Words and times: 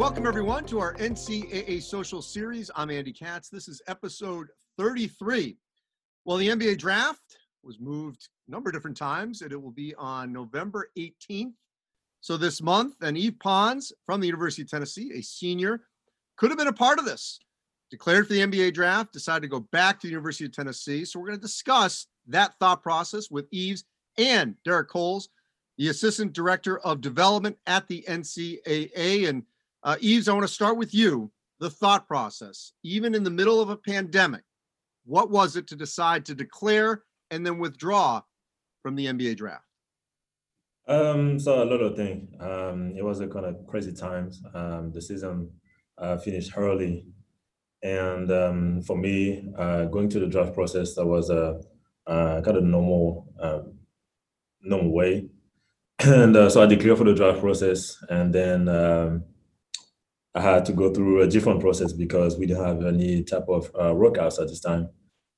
Welcome, 0.00 0.26
everyone, 0.26 0.64
to 0.64 0.80
our 0.80 0.94
NCAA 0.94 1.82
social 1.82 2.22
series. 2.22 2.70
I'm 2.74 2.90
Andy 2.90 3.12
Katz. 3.12 3.50
This 3.50 3.68
is 3.68 3.82
episode 3.86 4.48
33. 4.78 5.58
Well, 6.24 6.38
the 6.38 6.48
NBA 6.48 6.78
draft 6.78 7.36
was 7.62 7.78
moved 7.78 8.30
a 8.48 8.50
number 8.50 8.70
of 8.70 8.74
different 8.74 8.96
times, 8.96 9.42
and 9.42 9.52
it 9.52 9.60
will 9.60 9.70
be 9.70 9.94
on 9.96 10.32
November 10.32 10.88
18th. 10.96 11.52
So 12.22 12.38
this 12.38 12.62
month, 12.62 12.94
and 13.02 13.14
Yves 13.14 13.36
Pons 13.40 13.92
from 14.06 14.22
the 14.22 14.26
University 14.26 14.62
of 14.62 14.70
Tennessee, 14.70 15.12
a 15.14 15.20
senior, 15.20 15.82
could 16.38 16.50
have 16.50 16.56
been 16.56 16.68
a 16.68 16.72
part 16.72 16.98
of 16.98 17.04
this. 17.04 17.38
Declared 17.90 18.26
for 18.26 18.32
the 18.32 18.40
NBA 18.40 18.72
draft, 18.72 19.12
decided 19.12 19.42
to 19.42 19.48
go 19.48 19.60
back 19.60 20.00
to 20.00 20.06
the 20.06 20.12
University 20.12 20.46
of 20.46 20.52
Tennessee. 20.52 21.04
So 21.04 21.20
we're 21.20 21.26
going 21.26 21.38
to 21.38 21.42
discuss 21.42 22.06
that 22.26 22.54
thought 22.58 22.82
process 22.82 23.30
with 23.30 23.52
Yves 23.52 23.84
and 24.16 24.54
Derek 24.64 24.88
Coles, 24.88 25.28
the 25.76 25.88
Assistant 25.88 26.32
Director 26.32 26.78
of 26.78 27.02
Development 27.02 27.58
at 27.66 27.86
the 27.86 28.02
NCAA. 28.08 29.28
And 29.28 29.42
uh, 29.82 29.96
Yves, 30.02 30.28
I 30.28 30.32
want 30.32 30.46
to 30.46 30.52
start 30.52 30.76
with 30.76 30.94
you. 30.94 31.30
The 31.58 31.70
thought 31.70 32.06
process, 32.06 32.72
even 32.82 33.14
in 33.14 33.22
the 33.22 33.30
middle 33.30 33.60
of 33.60 33.68
a 33.68 33.76
pandemic, 33.76 34.42
what 35.04 35.30
was 35.30 35.56
it 35.56 35.66
to 35.68 35.76
decide 35.76 36.24
to 36.26 36.34
declare 36.34 37.02
and 37.30 37.44
then 37.44 37.58
withdraw 37.58 38.22
from 38.82 38.96
the 38.96 39.06
NBA 39.06 39.36
draft? 39.36 39.64
Um, 40.88 41.38
so 41.38 41.62
a 41.62 41.64
lot 41.64 41.80
of 41.80 41.96
things. 41.96 42.28
Um, 42.40 42.94
it 42.96 43.04
was 43.04 43.20
a 43.20 43.28
kind 43.28 43.46
of 43.46 43.66
crazy 43.66 43.92
times. 43.92 44.42
Um, 44.54 44.90
the 44.92 45.02
season 45.02 45.50
uh, 45.98 46.16
finished 46.16 46.52
early, 46.56 47.06
and 47.82 48.30
um, 48.30 48.82
for 48.82 48.96
me, 48.96 49.52
uh, 49.56 49.84
going 49.84 50.08
to 50.10 50.20
the 50.20 50.26
draft 50.26 50.54
process, 50.54 50.94
that 50.94 51.06
was 51.06 51.30
a, 51.30 51.60
a 52.06 52.42
kind 52.44 52.56
of 52.56 52.64
normal, 52.64 53.32
um, 53.40 53.74
normal 54.62 54.92
way. 54.92 55.28
And 56.02 56.34
uh, 56.34 56.48
so 56.48 56.62
I 56.62 56.66
declared 56.66 56.96
for 56.96 57.04
the 57.04 57.14
draft 57.14 57.40
process, 57.40 58.02
and 58.08 58.34
then 58.34 58.68
um, 58.68 59.24
I 60.34 60.40
had 60.40 60.64
to 60.66 60.72
go 60.72 60.92
through 60.92 61.22
a 61.22 61.26
different 61.26 61.60
process 61.60 61.92
because 61.92 62.38
we 62.38 62.46
didn't 62.46 62.64
have 62.64 62.84
any 62.84 63.24
type 63.24 63.48
of 63.48 63.66
uh, 63.74 63.92
workouts 63.92 64.40
at 64.40 64.48
this 64.48 64.60
time, 64.60 64.88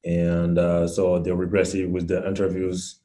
and 0.05 0.59
uh, 0.59 0.87
so 0.87 1.19
they 1.19 1.33
regressive 1.33 1.91
with 1.91 2.09
the 2.09 2.27
interviews, 2.27 3.01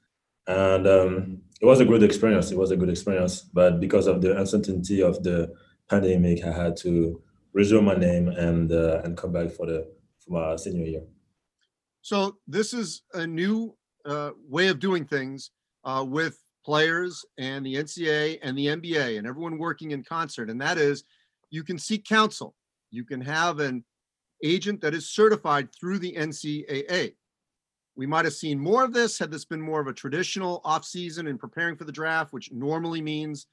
and 0.47 0.85
um, 0.85 1.41
it 1.61 1.65
was 1.65 1.79
a 1.79 1.85
good 1.85 2.03
experience. 2.03 2.51
It 2.51 2.57
was 2.57 2.71
a 2.71 2.77
good 2.77 2.89
experience, 2.89 3.41
but 3.41 3.79
because 3.79 4.07
of 4.07 4.21
the 4.21 4.37
uncertainty 4.37 5.01
of 5.01 5.23
the 5.23 5.53
pandemic, 5.89 6.43
I 6.43 6.51
had 6.51 6.75
to 6.77 7.21
resume 7.53 7.85
my 7.85 7.95
name 7.95 8.27
and 8.27 8.71
uh, 8.71 9.01
and 9.03 9.17
come 9.17 9.31
back 9.31 9.51
for 9.51 9.65
the 9.65 9.87
for 10.19 10.31
my 10.31 10.55
senior 10.57 10.85
year. 10.85 11.03
So 12.01 12.37
this 12.47 12.73
is 12.73 13.03
a 13.13 13.25
new 13.25 13.75
uh, 14.05 14.31
way 14.47 14.67
of 14.67 14.79
doing 14.79 15.05
things 15.05 15.51
uh, 15.83 16.05
with 16.07 16.41
players 16.65 17.25
and 17.37 17.65
the 17.65 17.75
NCAA 17.75 18.39
and 18.43 18.57
the 18.57 18.67
NBA 18.67 19.17
and 19.17 19.25
everyone 19.25 19.57
working 19.57 19.91
in 19.91 20.03
concert, 20.03 20.49
and 20.49 20.59
that 20.59 20.77
is 20.77 21.03
you 21.49 21.63
can 21.63 21.77
seek 21.77 22.05
counsel. 22.05 22.55
You 22.91 23.03
can 23.03 23.21
have 23.21 23.59
an 23.59 23.83
agent 24.43 24.81
that 24.81 24.93
is 24.93 25.09
certified 25.09 25.69
through 25.73 25.99
the 25.99 26.13
NCAA. 26.13 27.15
We 27.95 28.05
might 28.05 28.25
have 28.25 28.33
seen 28.33 28.59
more 28.59 28.83
of 28.83 28.93
this 28.93 29.17
had 29.17 29.31
this 29.31 29.45
been 29.45 29.61
more 29.61 29.81
of 29.81 29.87
a 29.87 29.93
traditional 29.93 30.61
offseason 30.63 31.27
and 31.29 31.39
preparing 31.39 31.75
for 31.75 31.83
the 31.83 31.91
draft, 31.91 32.31
which 32.31 32.51
normally 32.51 33.01
means 33.01 33.47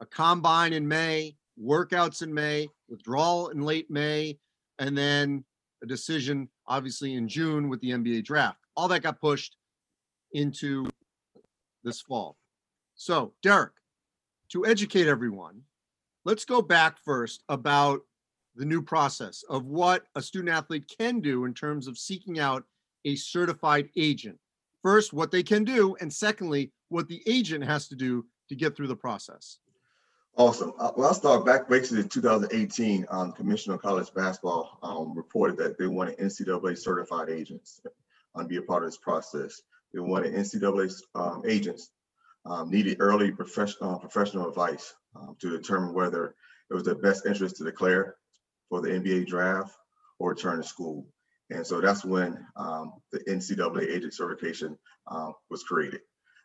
a 0.00 0.06
combine 0.06 0.72
in 0.72 0.86
May, 0.86 1.36
workouts 1.60 2.22
in 2.22 2.32
May, 2.32 2.68
withdrawal 2.88 3.48
in 3.48 3.60
late 3.60 3.90
May, 3.90 4.38
and 4.78 4.96
then 4.96 5.44
a 5.82 5.86
decision 5.86 6.48
obviously 6.66 7.14
in 7.14 7.26
June 7.26 7.68
with 7.68 7.80
the 7.80 7.90
NBA 7.90 8.24
draft. 8.24 8.58
All 8.76 8.88
that 8.88 9.02
got 9.02 9.20
pushed 9.20 9.56
into 10.32 10.86
this 11.82 12.00
fall. 12.00 12.36
So, 12.94 13.32
Derek, 13.42 13.72
to 14.50 14.66
educate 14.66 15.08
everyone, 15.08 15.62
let's 16.28 16.44
go 16.44 16.60
back 16.60 16.98
first 17.06 17.42
about 17.48 18.02
the 18.54 18.64
new 18.66 18.82
process 18.82 19.42
of 19.48 19.64
what 19.64 20.04
a 20.14 20.20
student 20.20 20.54
athlete 20.54 20.84
can 20.98 21.20
do 21.20 21.46
in 21.46 21.54
terms 21.54 21.88
of 21.88 21.96
seeking 21.96 22.38
out 22.38 22.64
a 23.06 23.14
certified 23.14 23.88
agent. 23.96 24.36
First, 24.82 25.14
what 25.14 25.30
they 25.30 25.42
can 25.42 25.64
do, 25.64 25.96
and 26.02 26.12
secondly, 26.12 26.70
what 26.90 27.08
the 27.08 27.22
agent 27.26 27.64
has 27.64 27.88
to 27.88 27.96
do 27.96 28.26
to 28.50 28.54
get 28.54 28.76
through 28.76 28.88
the 28.88 28.94
process. 28.94 29.56
Awesome. 30.36 30.74
Uh, 30.78 30.90
well, 30.98 31.08
I'll 31.08 31.14
start 31.14 31.46
back 31.46 31.66
basically 31.66 32.02
in 32.02 32.10
2018. 32.10 33.06
Um, 33.08 33.32
Commission 33.32 33.72
on 33.72 33.78
College 33.78 34.12
Basketball 34.12 34.78
um, 34.82 35.16
reported 35.16 35.56
that 35.56 35.78
they 35.78 35.86
wanted 35.86 36.18
NCAA 36.18 36.76
certified 36.76 37.30
agents 37.30 37.80
um, 38.34 38.42
to 38.42 38.48
be 38.48 38.56
a 38.56 38.62
part 38.62 38.82
of 38.82 38.90
this 38.90 38.98
process. 38.98 39.62
They 39.94 40.00
wanted 40.00 40.34
NCAA 40.34 40.94
um, 41.14 41.42
agents 41.46 41.88
um, 42.46 42.70
needed 42.70 42.98
early 43.00 43.30
professional 43.30 43.94
uh, 43.94 43.98
professional 43.98 44.48
advice 44.48 44.94
um, 45.14 45.36
to 45.40 45.50
determine 45.50 45.94
whether 45.94 46.34
it 46.70 46.74
was 46.74 46.84
the 46.84 46.94
best 46.94 47.26
interest 47.26 47.56
to 47.56 47.64
declare 47.64 48.16
for 48.68 48.80
the 48.80 48.88
NBA 48.88 49.26
draft 49.26 49.74
or 50.18 50.30
return 50.30 50.58
to 50.58 50.62
school. 50.62 51.06
And 51.50 51.66
so 51.66 51.80
that's 51.80 52.04
when 52.04 52.44
um, 52.56 52.92
the 53.10 53.20
NCAA 53.20 53.90
agent 53.90 54.14
certification 54.14 54.76
um, 55.06 55.34
was 55.50 55.62
created. 55.62 56.00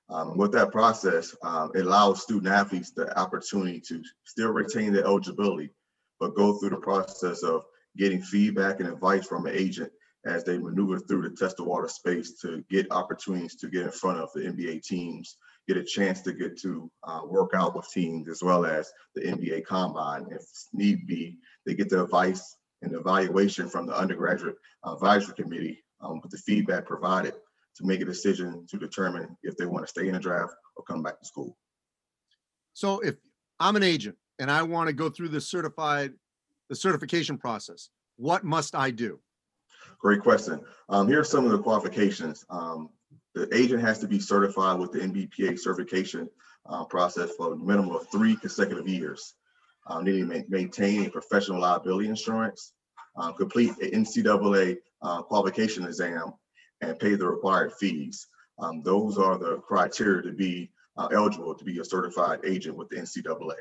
Um, 0.09 0.37
with 0.37 0.51
that 0.53 0.71
process, 0.71 1.35
um, 1.43 1.71
it 1.75 1.85
allows 1.85 2.21
student 2.21 2.53
athletes 2.53 2.91
the 2.91 3.17
opportunity 3.17 3.81
to 3.87 4.01
still 4.25 4.51
retain 4.51 4.93
their 4.93 5.05
eligibility, 5.05 5.71
but 6.19 6.35
go 6.35 6.53
through 6.53 6.69
the 6.69 6.77
process 6.77 7.43
of 7.43 7.63
getting 7.97 8.21
feedback 8.21 8.79
and 8.79 8.89
advice 8.89 9.25
from 9.25 9.45
an 9.45 9.55
agent 9.55 9.91
as 10.25 10.43
they 10.43 10.57
maneuver 10.57 10.99
through 10.99 11.21
the 11.21 11.35
test 11.35 11.59
of 11.59 11.65
water 11.65 11.87
space 11.87 12.39
to 12.41 12.63
get 12.69 12.91
opportunities 12.91 13.55
to 13.55 13.67
get 13.67 13.83
in 13.83 13.91
front 13.91 14.19
of 14.19 14.29
the 14.33 14.41
NBA 14.41 14.83
teams 14.83 15.37
get 15.67 15.77
a 15.77 15.83
chance 15.83 16.21
to 16.21 16.33
get 16.33 16.59
to 16.61 16.91
uh, 17.03 17.21
work 17.25 17.51
out 17.55 17.75
with 17.75 17.89
teams 17.89 18.27
as 18.27 18.43
well 18.43 18.65
as 18.65 18.91
the 19.15 19.21
NBA 19.21 19.65
Combine. 19.65 20.27
If 20.31 20.43
need 20.73 21.07
be, 21.07 21.37
they 21.65 21.73
get 21.73 21.89
the 21.89 22.03
advice 22.03 22.55
and 22.81 22.93
evaluation 22.93 23.69
from 23.69 23.87
the 23.87 23.97
undergraduate 23.97 24.55
advisory 24.85 25.35
committee 25.35 25.83
um, 26.01 26.19
with 26.21 26.31
the 26.31 26.37
feedback 26.37 26.85
provided 26.85 27.33
to 27.77 27.85
make 27.85 28.01
a 28.01 28.05
decision 28.05 28.65
to 28.69 28.77
determine 28.77 29.35
if 29.43 29.55
they 29.57 29.65
want 29.65 29.85
to 29.85 29.89
stay 29.89 30.07
in 30.07 30.13
the 30.13 30.19
draft 30.19 30.53
or 30.75 30.83
come 30.83 31.01
back 31.01 31.19
to 31.19 31.25
school. 31.25 31.57
So 32.73 32.99
if 32.99 33.15
I'm 33.59 33.75
an 33.75 33.83
agent 33.83 34.17
and 34.39 34.51
I 34.51 34.63
want 34.63 34.87
to 34.87 34.93
go 34.93 35.09
through 35.09 35.29
the 35.29 35.41
certified, 35.41 36.13
the 36.69 36.75
certification 36.75 37.37
process, 37.37 37.89
what 38.17 38.43
must 38.43 38.75
I 38.75 38.91
do? 38.91 39.19
Great 39.99 40.21
question. 40.21 40.59
Um, 40.89 41.07
here 41.07 41.19
are 41.19 41.25
some 41.25 41.45
of 41.45 41.51
the 41.51 41.59
qualifications. 41.59 42.45
Um, 42.49 42.89
the 43.33 43.53
agent 43.55 43.81
has 43.81 43.99
to 43.99 44.07
be 44.07 44.19
certified 44.19 44.79
with 44.79 44.91
the 44.91 44.99
NBPA 44.99 45.59
certification 45.59 46.29
uh, 46.67 46.85
process 46.85 47.31
for 47.35 47.53
a 47.53 47.57
minimum 47.57 47.95
of 47.95 48.07
three 48.11 48.35
consecutive 48.35 48.87
years. 48.87 49.33
Um, 49.87 50.05
they 50.05 50.13
need 50.13 50.29
to 50.29 50.45
maintain 50.49 51.05
a 51.05 51.09
professional 51.09 51.59
liability 51.59 52.07
insurance, 52.07 52.73
uh, 53.17 53.31
complete 53.33 53.71
an 53.81 54.03
NCAA 54.03 54.77
uh, 55.01 55.21
qualification 55.23 55.83
exam, 55.85 56.33
and 56.81 56.97
pay 56.99 57.15
the 57.15 57.27
required 57.27 57.73
fees. 57.73 58.27
Um, 58.59 58.81
those 58.83 59.17
are 59.17 59.37
the 59.37 59.57
criteria 59.57 60.21
to 60.21 60.31
be 60.31 60.71
uh, 60.95 61.07
eligible 61.11 61.55
to 61.55 61.65
be 61.65 61.79
a 61.79 61.85
certified 61.85 62.39
agent 62.45 62.77
with 62.77 62.89
the 62.89 62.97
NCAA. 62.97 63.55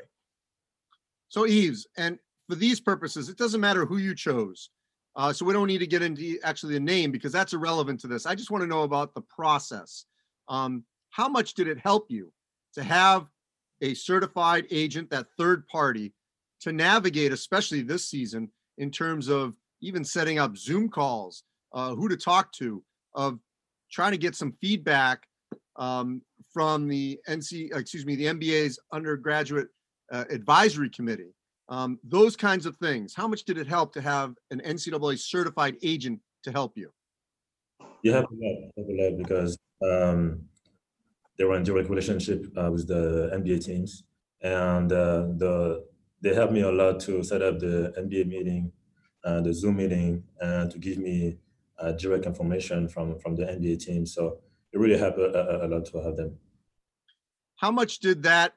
So, 1.29 1.47
Eves, 1.47 1.87
and 1.97 2.19
for 2.47 2.55
these 2.55 2.79
purposes, 2.79 3.27
it 3.27 3.37
doesn't 3.37 3.59
matter 3.59 3.85
who 3.85 3.97
you 3.97 4.13
chose. 4.15 4.69
Uh, 5.15 5.31
so 5.31 5.45
we 5.45 5.53
don't 5.53 5.67
need 5.67 5.79
to 5.79 5.87
get 5.87 6.01
into 6.01 6.39
actually 6.43 6.73
the 6.73 6.79
name 6.79 7.11
because 7.11 7.31
that's 7.31 7.53
irrelevant 7.53 7.99
to 7.99 8.07
this. 8.07 8.25
I 8.25 8.35
just 8.35 8.49
want 8.49 8.63
to 8.63 8.67
know 8.67 8.83
about 8.83 9.13
the 9.13 9.21
process. 9.21 10.05
Um, 10.49 10.83
how 11.11 11.27
much 11.27 11.53
did 11.53 11.67
it 11.67 11.77
help 11.77 12.09
you 12.09 12.31
to 12.73 12.83
have 12.83 13.27
a 13.81 13.93
certified 13.93 14.65
agent, 14.71 15.09
that 15.11 15.27
third 15.37 15.67
party, 15.67 16.13
to 16.61 16.71
navigate, 16.71 17.31
especially 17.31 17.81
this 17.81 18.09
season, 18.09 18.49
in 18.77 18.89
terms 18.89 19.27
of 19.27 19.53
even 19.81 20.03
setting 20.03 20.39
up 20.39 20.57
Zoom 20.57 20.89
calls, 20.89 21.43
uh, 21.73 21.93
who 21.93 22.07
to 22.09 22.17
talk 22.17 22.51
to, 22.53 22.83
of 23.13 23.39
trying 23.91 24.11
to 24.11 24.17
get 24.17 24.35
some 24.35 24.53
feedback 24.61 25.27
um, 25.75 26.21
from 26.51 26.87
the 26.87 27.19
NC, 27.27 27.75
excuse 27.75 28.05
me, 28.05 28.15
the 28.15 28.25
NBA's 28.25 28.79
undergraduate 28.91 29.67
uh, 30.11 30.25
advisory 30.29 30.89
committee 30.89 31.33
um, 31.73 31.99
those 32.03 32.35
kinds 32.35 32.65
of 32.67 32.77
things. 32.77 33.15
How 33.15 33.27
much 33.27 33.45
did 33.45 33.57
it 33.57 33.67
help 33.67 33.93
to 33.93 34.01
have 34.01 34.35
an 34.51 34.61
NCAA 34.61 35.17
certified 35.17 35.75
agent 35.81 36.19
to 36.43 36.51
help 36.51 36.77
you? 36.77 36.91
You 38.03 38.11
have 38.13 38.25
a 38.25 38.35
lot, 38.43 38.57
have 38.77 38.89
a 38.93 38.95
lot 39.01 39.17
because 39.17 39.57
um, 39.81 40.43
they 41.37 41.45
were 41.45 41.57
in 41.57 41.63
direct 41.63 41.89
relationship 41.89 42.45
uh, 42.55 42.69
with 42.71 42.87
the 42.87 43.31
NBA 43.33 43.65
teams, 43.65 44.03
and 44.41 44.91
uh, 44.91 45.21
the 45.41 45.83
they 46.21 46.35
helped 46.35 46.53
me 46.53 46.61
a 46.61 46.71
lot 46.71 46.99
to 47.01 47.23
set 47.23 47.41
up 47.41 47.59
the 47.59 47.91
NBA 47.97 48.27
meeting, 48.27 48.71
uh, 49.25 49.41
the 49.41 49.53
Zoom 49.53 49.77
meeting, 49.77 50.23
and 50.41 50.69
to 50.69 50.77
give 50.77 50.99
me 50.99 51.37
uh, 51.79 51.93
direct 51.93 52.25
information 52.27 52.87
from 52.87 53.17
from 53.19 53.35
the 53.35 53.45
NBA 53.45 53.79
team. 53.79 54.05
So 54.05 54.37
it 54.73 54.77
really 54.79 54.99
helped 54.99 55.17
a, 55.17 55.29
a, 55.33 55.65
a 55.65 55.67
lot 55.67 55.85
to 55.85 56.03
have 56.03 56.17
them. 56.17 56.37
How 57.55 57.71
much 57.71 57.99
did 57.99 58.21
that 58.23 58.53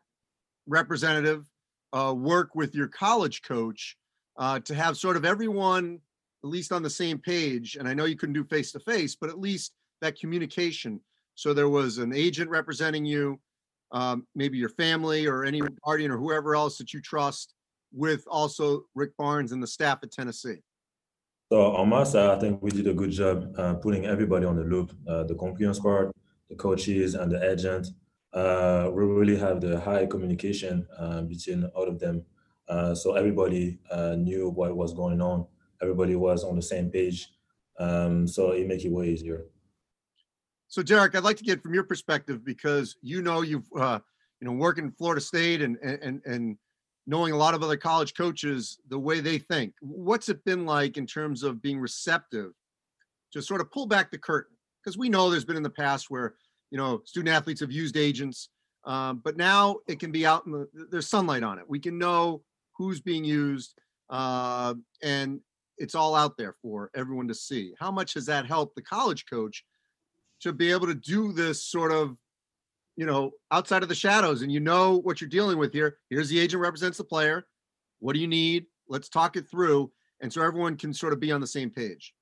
representative 0.66 1.46
uh, 1.96 2.12
work 2.12 2.54
with 2.54 2.74
your 2.74 2.88
college 2.88 3.40
coach 3.42 3.96
uh, 4.36 4.60
to 4.60 4.74
have 4.74 4.96
sort 4.96 5.16
of 5.16 5.24
everyone 5.24 5.98
at 6.44 6.50
least 6.50 6.70
on 6.70 6.82
the 6.82 6.90
same 6.90 7.18
page. 7.18 7.76
And 7.76 7.88
I 7.88 7.94
know 7.94 8.04
you 8.04 8.16
couldn't 8.16 8.34
do 8.34 8.44
face 8.44 8.70
to 8.72 8.80
face, 8.80 9.16
but 9.18 9.30
at 9.30 9.38
least 9.38 9.72
that 10.02 10.18
communication. 10.18 11.00
So 11.36 11.54
there 11.54 11.70
was 11.70 11.96
an 11.98 12.12
agent 12.12 12.50
representing 12.50 13.04
you, 13.06 13.40
um, 13.92 14.26
maybe 14.34 14.58
your 14.58 14.68
family 14.68 15.26
or 15.26 15.44
any 15.44 15.62
guardian 15.84 16.10
or 16.10 16.18
whoever 16.18 16.54
else 16.54 16.76
that 16.78 16.92
you 16.92 17.00
trust. 17.00 17.54
with 17.92 18.22
also 18.26 18.82
Rick 18.94 19.12
Barnes 19.16 19.52
and 19.52 19.62
the 19.62 19.66
staff 19.66 20.00
at 20.02 20.12
Tennessee? 20.12 20.60
So 21.50 21.58
on 21.80 21.88
my 21.88 22.04
side, 22.04 22.30
I 22.36 22.38
think 22.38 22.60
we 22.60 22.70
did 22.70 22.88
a 22.88 22.92
good 22.92 23.12
job 23.12 23.36
uh, 23.56 23.74
putting 23.74 24.04
everybody 24.04 24.44
on 24.44 24.56
the 24.56 24.64
loop, 24.64 24.92
uh, 25.08 25.24
the 25.24 25.34
compliance 25.34 25.78
part, 25.78 26.10
the 26.50 26.56
coaches, 26.56 27.14
and 27.14 27.30
the 27.32 27.40
agent. 27.52 27.86
Uh, 28.36 28.90
we 28.92 29.02
really 29.02 29.38
have 29.38 29.62
the 29.62 29.80
high 29.80 30.04
communication 30.04 30.86
uh, 30.98 31.22
between 31.22 31.64
all 31.74 31.88
of 31.88 31.98
them, 31.98 32.22
uh, 32.68 32.94
so 32.94 33.14
everybody 33.14 33.78
uh, 33.90 34.14
knew 34.14 34.50
what 34.50 34.76
was 34.76 34.92
going 34.92 35.22
on. 35.22 35.46
Everybody 35.80 36.16
was 36.16 36.44
on 36.44 36.54
the 36.54 36.60
same 36.60 36.90
page, 36.90 37.30
um, 37.78 38.28
so 38.28 38.50
it 38.50 38.66
makes 38.66 38.84
it 38.84 38.92
way 38.92 39.08
easier. 39.08 39.46
So 40.68 40.82
Derek, 40.82 41.14
I'd 41.14 41.24
like 41.24 41.38
to 41.38 41.44
get 41.44 41.62
from 41.62 41.72
your 41.72 41.84
perspective 41.84 42.44
because 42.44 42.96
you 43.00 43.22
know 43.22 43.40
you've 43.40 43.70
uh, 43.74 44.00
you 44.42 44.46
know 44.46 44.52
working 44.52 44.84
in 44.84 44.92
Florida 44.92 45.22
State 45.22 45.62
and 45.62 45.78
and 45.78 46.20
and 46.26 46.58
knowing 47.06 47.32
a 47.32 47.36
lot 47.38 47.54
of 47.54 47.62
other 47.62 47.78
college 47.78 48.12
coaches 48.12 48.78
the 48.90 48.98
way 48.98 49.20
they 49.20 49.38
think. 49.38 49.72
What's 49.80 50.28
it 50.28 50.44
been 50.44 50.66
like 50.66 50.98
in 50.98 51.06
terms 51.06 51.42
of 51.42 51.62
being 51.62 51.80
receptive 51.80 52.52
to 53.32 53.40
sort 53.40 53.62
of 53.62 53.72
pull 53.72 53.86
back 53.86 54.10
the 54.10 54.18
curtain? 54.18 54.56
Because 54.84 54.98
we 54.98 55.08
know 55.08 55.30
there's 55.30 55.46
been 55.46 55.56
in 55.56 55.62
the 55.62 55.70
past 55.70 56.10
where 56.10 56.34
you 56.70 56.78
know 56.78 57.02
student 57.04 57.34
athletes 57.34 57.60
have 57.60 57.72
used 57.72 57.96
agents, 57.96 58.48
um, 58.84 59.20
but 59.24 59.36
now 59.36 59.76
it 59.88 59.98
can 59.98 60.12
be 60.12 60.26
out 60.26 60.46
in 60.46 60.52
the 60.52 60.68
there's 60.90 61.08
sunlight 61.08 61.42
on 61.42 61.58
it. 61.58 61.64
We 61.68 61.78
can 61.78 61.98
know 61.98 62.42
who's 62.76 63.00
being 63.00 63.24
used, 63.24 63.74
uh, 64.10 64.74
and 65.02 65.40
it's 65.78 65.94
all 65.94 66.14
out 66.14 66.36
there 66.36 66.54
for 66.62 66.90
everyone 66.94 67.28
to 67.28 67.34
see. 67.34 67.74
How 67.78 67.90
much 67.90 68.14
has 68.14 68.26
that 68.26 68.46
helped 68.46 68.76
the 68.76 68.82
college 68.82 69.24
coach? 69.28 69.64
to 70.40 70.52
be 70.52 70.70
able 70.70 70.86
to 70.86 70.94
do 70.94 71.32
this 71.32 71.64
sort 71.64 71.92
of 71.92 72.16
you 72.96 73.06
know 73.06 73.32
outside 73.50 73.82
of 73.82 73.88
the 73.88 73.94
shadows 73.94 74.42
and 74.42 74.52
you 74.52 74.60
know 74.60 74.98
what 74.98 75.20
you're 75.20 75.30
dealing 75.30 75.58
with 75.58 75.72
here 75.72 75.98
here's 76.10 76.28
the 76.28 76.38
agent 76.38 76.62
represents 76.62 76.98
the 76.98 77.04
player 77.04 77.46
what 77.98 78.14
do 78.14 78.20
you 78.20 78.28
need 78.28 78.66
let's 78.88 79.08
talk 79.08 79.36
it 79.36 79.48
through 79.50 79.90
and 80.20 80.32
so 80.32 80.42
everyone 80.42 80.76
can 80.76 80.92
sort 80.92 81.12
of 81.12 81.20
be 81.20 81.32
on 81.32 81.40
the 81.40 81.46
same 81.46 81.70
page 81.70 82.14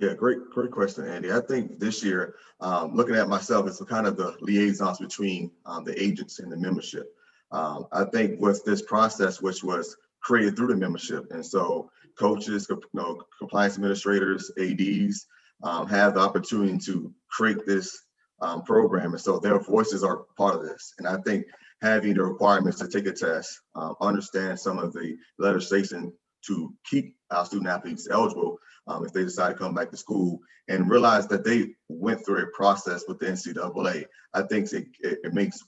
Yeah, 0.00 0.14
great, 0.14 0.38
great 0.48 0.70
question, 0.70 1.06
Andy. 1.06 1.30
I 1.30 1.40
think 1.40 1.78
this 1.78 2.02
year, 2.02 2.36
um, 2.60 2.94
looking 2.96 3.16
at 3.16 3.28
myself 3.28 3.68
as 3.68 3.82
kind 3.86 4.06
of 4.06 4.16
the 4.16 4.34
liaisons 4.40 4.98
between 4.98 5.50
um, 5.66 5.84
the 5.84 6.02
agents 6.02 6.38
and 6.38 6.50
the 6.50 6.56
membership. 6.56 7.14
Um, 7.52 7.86
I 7.92 8.04
think 8.04 8.40
with 8.40 8.64
this 8.64 8.80
process, 8.80 9.42
which 9.42 9.62
was 9.62 9.94
created 10.22 10.56
through 10.56 10.68
the 10.68 10.76
membership, 10.76 11.30
and 11.32 11.44
so 11.44 11.90
coaches, 12.18 12.66
you 12.70 12.80
know, 12.94 13.20
compliance 13.38 13.74
administrators, 13.74 14.50
ads, 14.58 15.26
um, 15.62 15.86
have 15.86 16.14
the 16.14 16.20
opportunity 16.20 16.78
to 16.78 17.12
create 17.28 17.66
this 17.66 18.02
um, 18.40 18.62
program. 18.62 19.12
And 19.12 19.20
so 19.20 19.38
their 19.38 19.60
voices 19.60 20.02
are 20.02 20.24
part 20.38 20.54
of 20.54 20.62
this. 20.62 20.94
And 20.98 21.06
I 21.06 21.18
think 21.26 21.44
having 21.82 22.14
the 22.14 22.24
requirements 22.24 22.78
to 22.78 22.88
take 22.88 23.06
a 23.06 23.12
test, 23.12 23.60
um, 23.74 23.96
understand 24.00 24.58
some 24.58 24.78
of 24.78 24.94
the 24.94 25.18
legislation 25.38 26.10
to 26.46 26.74
keep 26.84 27.16
our 27.30 27.44
student 27.44 27.68
athletes 27.68 28.08
eligible 28.10 28.58
um, 28.86 29.04
if 29.04 29.12
they 29.12 29.22
decide 29.22 29.50
to 29.50 29.58
come 29.58 29.74
back 29.74 29.90
to 29.90 29.96
school 29.96 30.40
and 30.68 30.90
realize 30.90 31.26
that 31.28 31.44
they 31.44 31.74
went 31.88 32.24
through 32.24 32.42
a 32.42 32.46
process 32.48 33.04
with 33.06 33.18
the 33.18 33.26
NCAA, 33.26 34.06
I 34.34 34.42
think 34.42 34.72
it, 34.72 34.86
it, 35.00 35.34
makes 35.34 35.62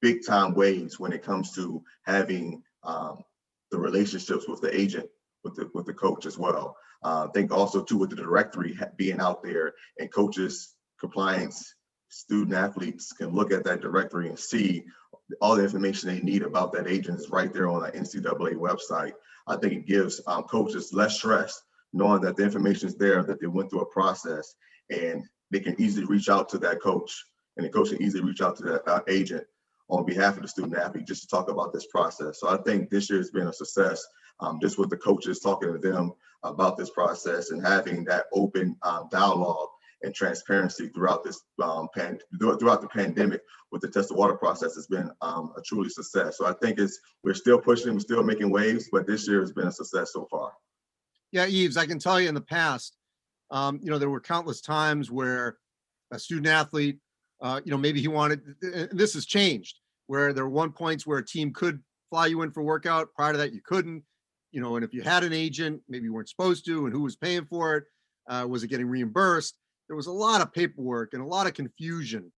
big 0.00 0.26
time 0.26 0.54
waves 0.54 0.98
when 0.98 1.12
it 1.12 1.22
comes 1.22 1.52
to 1.54 1.82
having 2.04 2.62
um, 2.82 3.22
the 3.70 3.78
relationships 3.78 4.46
with 4.48 4.60
the 4.60 4.78
agent, 4.78 5.08
with 5.44 5.54
the, 5.56 5.70
with 5.74 5.86
the 5.86 5.94
coach 5.94 6.26
as 6.26 6.38
well. 6.38 6.76
Uh, 7.04 7.26
I 7.28 7.30
think 7.32 7.52
also 7.52 7.82
too 7.82 7.98
with 7.98 8.10
the 8.10 8.16
directory 8.16 8.78
being 8.96 9.20
out 9.20 9.42
there 9.42 9.74
and 9.98 10.12
coaches, 10.12 10.74
compliance, 10.98 11.74
student 12.08 12.54
athletes 12.54 13.12
can 13.12 13.30
look 13.30 13.52
at 13.52 13.64
that 13.64 13.80
directory 13.80 14.28
and 14.28 14.38
see 14.38 14.84
all 15.40 15.56
the 15.56 15.64
information 15.64 16.08
they 16.08 16.20
need 16.20 16.42
about 16.42 16.72
that 16.72 16.86
agent 16.86 17.20
is 17.20 17.30
right 17.30 17.52
there 17.52 17.68
on 17.68 17.82
the 17.82 17.90
NCAA 17.90 18.54
website. 18.54 19.12
I 19.46 19.56
think 19.56 19.72
it 19.72 19.86
gives 19.86 20.20
um, 20.26 20.44
coaches 20.44 20.92
less 20.92 21.16
stress 21.16 21.62
knowing 21.92 22.20
that 22.20 22.36
the 22.36 22.42
information 22.42 22.88
is 22.88 22.96
there, 22.96 23.22
that 23.22 23.40
they 23.40 23.46
went 23.46 23.70
through 23.70 23.80
a 23.80 23.86
process 23.86 24.54
and 24.90 25.24
they 25.50 25.60
can 25.60 25.80
easily 25.80 26.04
reach 26.04 26.28
out 26.28 26.48
to 26.50 26.58
that 26.58 26.80
coach 26.82 27.24
and 27.56 27.64
the 27.64 27.70
coach 27.70 27.90
can 27.90 28.02
easily 28.02 28.22
reach 28.22 28.42
out 28.42 28.56
to 28.56 28.62
that 28.64 28.88
uh, 28.88 29.00
agent 29.08 29.44
on 29.88 30.04
behalf 30.04 30.36
of 30.36 30.42
the 30.42 30.48
student 30.48 30.76
athlete 30.76 31.06
just 31.06 31.22
to 31.22 31.28
talk 31.28 31.48
about 31.48 31.72
this 31.72 31.86
process. 31.86 32.40
So 32.40 32.48
I 32.48 32.58
think 32.58 32.90
this 32.90 33.08
year 33.08 33.18
has 33.18 33.30
been 33.30 33.46
a 33.46 33.52
success 33.52 34.04
um, 34.40 34.58
just 34.60 34.78
with 34.78 34.90
the 34.90 34.96
coaches 34.96 35.40
talking 35.40 35.72
to 35.72 35.78
them 35.78 36.12
about 36.42 36.76
this 36.76 36.90
process 36.90 37.50
and 37.50 37.64
having 37.64 38.04
that 38.04 38.26
open 38.32 38.76
um, 38.82 39.08
dialogue 39.10 39.68
and 40.02 40.14
transparency 40.14 40.88
throughout 40.88 41.24
this 41.24 41.40
um, 41.62 41.88
pan, 41.94 42.18
throughout 42.38 42.80
the 42.80 42.88
pandemic 42.88 43.40
with 43.72 43.80
the 43.82 43.88
test 43.88 44.10
of 44.10 44.16
water 44.16 44.34
process 44.34 44.74
has 44.74 44.86
been 44.86 45.10
um, 45.22 45.52
a 45.56 45.62
truly 45.62 45.88
success. 45.88 46.36
So 46.38 46.46
I 46.46 46.52
think 46.62 46.78
it's 46.78 46.98
we're 47.24 47.34
still 47.34 47.60
pushing, 47.60 47.94
we're 47.94 48.00
still 48.00 48.22
making 48.22 48.50
waves, 48.50 48.88
but 48.92 49.06
this 49.06 49.26
year 49.26 49.40
has 49.40 49.52
been 49.52 49.66
a 49.66 49.72
success 49.72 50.12
so 50.12 50.26
far. 50.30 50.52
Yeah, 51.32 51.46
Yves, 51.46 51.76
I 51.76 51.86
can 51.86 51.98
tell 51.98 52.20
you 52.20 52.28
in 52.28 52.34
the 52.34 52.40
past, 52.40 52.96
um, 53.50 53.80
you 53.82 53.90
know, 53.90 53.98
there 53.98 54.10
were 54.10 54.20
countless 54.20 54.60
times 54.60 55.10
where 55.10 55.56
a 56.10 56.18
student 56.18 56.46
athlete, 56.46 56.98
uh, 57.42 57.60
you 57.64 57.70
know, 57.70 57.78
maybe 57.78 58.00
he 58.00 58.08
wanted. 58.08 58.40
and 58.62 58.90
This 58.92 59.14
has 59.14 59.26
changed, 59.26 59.80
where 60.06 60.32
there 60.32 60.44
were 60.44 60.50
one 60.50 60.72
points 60.72 61.06
where 61.06 61.18
a 61.18 61.24
team 61.24 61.52
could 61.52 61.80
fly 62.10 62.26
you 62.26 62.42
in 62.42 62.52
for 62.52 62.62
workout. 62.62 63.08
Prior 63.14 63.32
to 63.32 63.38
that, 63.38 63.52
you 63.52 63.60
couldn't 63.64 64.04
you 64.56 64.62
know, 64.62 64.76
and 64.76 64.84
if 64.84 64.94
you 64.94 65.02
had 65.02 65.22
an 65.22 65.34
agent, 65.34 65.82
maybe 65.86 66.04
you 66.04 66.14
weren't 66.14 66.30
supposed 66.30 66.64
to, 66.64 66.86
and 66.86 66.94
who 66.94 67.02
was 67.02 67.14
paying 67.14 67.44
for 67.44 67.76
it? 67.76 67.84
Uh, 68.26 68.46
was 68.48 68.62
it 68.62 68.68
getting 68.68 68.86
reimbursed? 68.86 69.54
There 69.88 69.96
was 69.96 70.06
a 70.06 70.12
lot 70.12 70.40
of 70.40 70.52
paperwork 70.52 71.12
and 71.12 71.22
a 71.22 71.26
lot 71.26 71.46
of 71.46 71.54
confusion. 71.54 72.32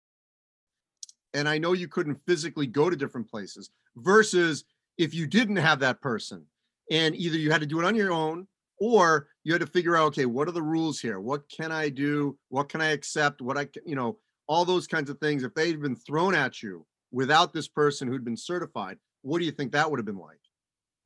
And 1.33 1.47
I 1.47 1.57
know 1.57 1.73
you 1.73 1.87
couldn't 1.87 2.19
physically 2.25 2.67
go 2.67 2.89
to 2.89 2.95
different 2.95 3.29
places 3.29 3.69
versus 3.95 4.65
if 4.97 5.13
you 5.13 5.27
didn't 5.27 5.57
have 5.57 5.79
that 5.79 6.01
person 6.01 6.45
and 6.91 7.15
either 7.15 7.37
you 7.37 7.51
had 7.51 7.61
to 7.61 7.67
do 7.67 7.79
it 7.79 7.85
on 7.85 7.95
your 7.95 8.11
own 8.11 8.47
or 8.79 9.27
you 9.43 9.53
had 9.53 9.61
to 9.61 9.67
figure 9.67 9.95
out, 9.95 10.07
okay, 10.07 10.25
what 10.25 10.47
are 10.47 10.51
the 10.51 10.61
rules 10.61 10.99
here? 10.99 11.19
What 11.19 11.47
can 11.49 11.71
I 11.71 11.89
do? 11.89 12.37
What 12.49 12.69
can 12.69 12.81
I 12.81 12.87
accept? 12.87 13.41
What 13.41 13.57
I 13.57 13.67
you 13.85 13.95
know, 13.95 14.17
all 14.47 14.65
those 14.65 14.87
kinds 14.87 15.09
of 15.09 15.19
things. 15.19 15.43
If 15.43 15.53
they'd 15.53 15.81
been 15.81 15.95
thrown 15.95 16.33
at 16.33 16.63
you 16.63 16.85
without 17.11 17.53
this 17.53 17.67
person 17.67 18.07
who'd 18.07 18.25
been 18.25 18.37
certified, 18.37 18.97
what 19.21 19.39
do 19.39 19.45
you 19.45 19.51
think 19.51 19.71
that 19.71 19.89
would 19.89 19.99
have 19.99 20.05
been 20.05 20.17
like? 20.17 20.39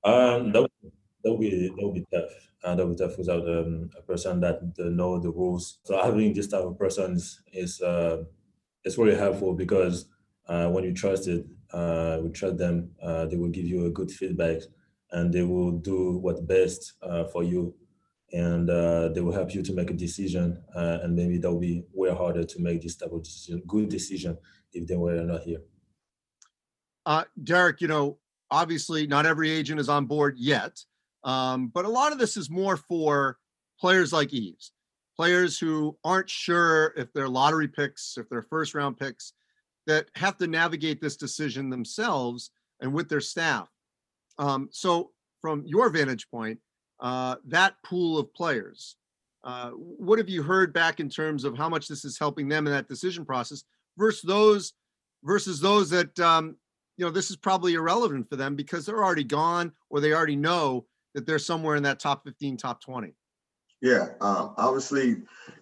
Um, 0.04 0.52
that, 0.52 0.70
that 1.24 1.32
would 1.32 1.40
be 1.40 1.68
that 1.70 1.86
would 1.86 1.94
be 1.94 2.06
tough. 2.14 2.32
Uh, 2.64 2.76
that 2.76 2.86
would 2.86 2.98
be 2.98 3.04
tough 3.04 3.18
without 3.18 3.48
um, 3.48 3.90
a 3.98 4.02
person 4.02 4.40
that 4.40 4.58
uh, 4.80 4.84
know 4.90 5.20
the 5.20 5.30
rules. 5.30 5.80
So 5.84 6.02
having 6.02 6.34
this 6.34 6.48
type 6.48 6.64
of 6.64 6.78
persons 6.78 7.42
is 7.52 7.82
uh, 7.82 8.24
it's 8.84 8.98
really 8.98 9.16
helpful 9.16 9.54
because 9.54 10.06
uh, 10.48 10.70
when 10.70 10.84
you 10.84 10.94
trust 10.94 11.28
it, 11.28 11.46
uh, 11.72 12.20
we 12.22 12.30
trust 12.30 12.58
them. 12.58 12.92
Uh, 13.02 13.26
they 13.26 13.38
will 13.38 13.50
give 13.50 13.66
you 13.66 13.86
a 13.86 13.90
good 13.90 14.12
feedback, 14.12 14.62
and 15.12 15.34
they 15.34 15.44
will 15.44 15.72
do 15.72 16.18
what's 16.18 16.42
best 16.42 16.94
uh, 17.02 17.24
for 17.26 17.44
you, 17.44 17.74
and 18.32 18.70
uh, 18.70 19.10
they 19.10 19.22
will 19.22 19.34
help 19.34 19.54
you 19.54 19.64
to 19.64 19.74
make 19.74 19.90
a 19.90 19.94
decision. 19.94 20.62
Uh, 20.76 21.00
and 21.02 21.16
maybe 21.16 21.38
that 21.38 21.52
will 21.52 21.60
be 21.60 21.84
way 21.94 22.14
harder 22.14 22.44
to 22.44 22.62
make 22.62 22.82
this 22.82 22.96
type 22.96 23.12
of 23.12 23.24
decision, 23.24 23.64
good 23.66 23.90
decision, 23.90 24.38
if 24.74 24.86
they 24.88 24.96
were 24.96 25.24
not 25.24 25.42
here. 25.42 25.62
Derek, 27.44 27.82
you 27.82 27.88
know, 27.88 28.18
obviously 28.52 29.08
not 29.08 29.26
every 29.26 29.50
agent 29.50 29.80
is 29.80 29.90
on 29.90 30.06
board 30.06 30.36
yet. 30.38 30.80
Um, 31.24 31.68
but 31.68 31.86
a 31.86 31.90
lot 31.90 32.12
of 32.12 32.20
this 32.20 32.38
is 32.38 32.50
more 32.50 32.78
for 32.78 33.38
players 33.80 34.14
like 34.14 34.34
Eves, 34.34 34.72
players 35.16 35.58
who 35.58 35.98
aren't 36.04 36.30
sure 36.30 36.94
if 36.98 37.12
they're 37.14 37.30
lottery 37.30 37.68
picks, 37.68 38.18
if 38.18 38.30
they're 38.30 38.42
first 38.42 38.74
round 38.74 38.98
picks, 38.98 39.34
that 39.88 40.08
have 40.16 40.38
to 40.38 40.48
navigate 40.48 41.02
this 41.02 41.18
decision 41.18 41.70
themselves 41.70 42.52
and 42.82 42.94
with 42.94 43.10
their 43.10 43.22
staff. 43.22 43.70
Um, 44.38 44.70
so, 44.72 45.12
from 45.42 45.64
your 45.66 45.90
vantage 45.90 46.30
point, 46.30 46.60
uh, 47.00 47.36
that 47.46 47.76
pool 47.84 48.18
of 48.18 48.34
players, 48.34 48.96
uh, 49.44 49.72
what 49.72 50.20
have 50.20 50.30
you 50.30 50.42
heard 50.42 50.74
back 50.74 51.00
in 51.00 51.10
terms 51.10 51.44
of 51.44 51.58
how 51.58 51.68
much 51.68 51.88
this 51.88 52.06
is 52.06 52.18
helping 52.18 52.48
them 52.48 52.66
in 52.66 52.74
that 52.74 52.88
decision 52.88 53.26
process 53.26 53.64
versus 53.98 54.22
those 54.22 54.74
versus 55.24 55.60
those 55.60 55.90
that 55.90 56.18
um, 56.20 56.56
you 56.98 57.06
know 57.06 57.12
this 57.12 57.30
is 57.30 57.36
probably 57.36 57.74
irrelevant 57.74 58.30
for 58.30 58.36
them 58.36 58.56
because 58.56 58.86
they're 58.86 59.04
already 59.04 59.24
gone 59.24 59.72
or 59.90 60.00
they 60.00 60.14
already 60.14 60.36
know 60.36 60.86
that 61.14 61.26
they're 61.26 61.40
somewhere 61.40 61.76
in 61.76 61.84
that 61.84 62.00
top 62.00 62.24
15, 62.24 62.58
top 62.58 62.82
20? 62.82 63.14
Yeah, 63.82 64.10
um, 64.22 64.54
obviously, 64.58 65.18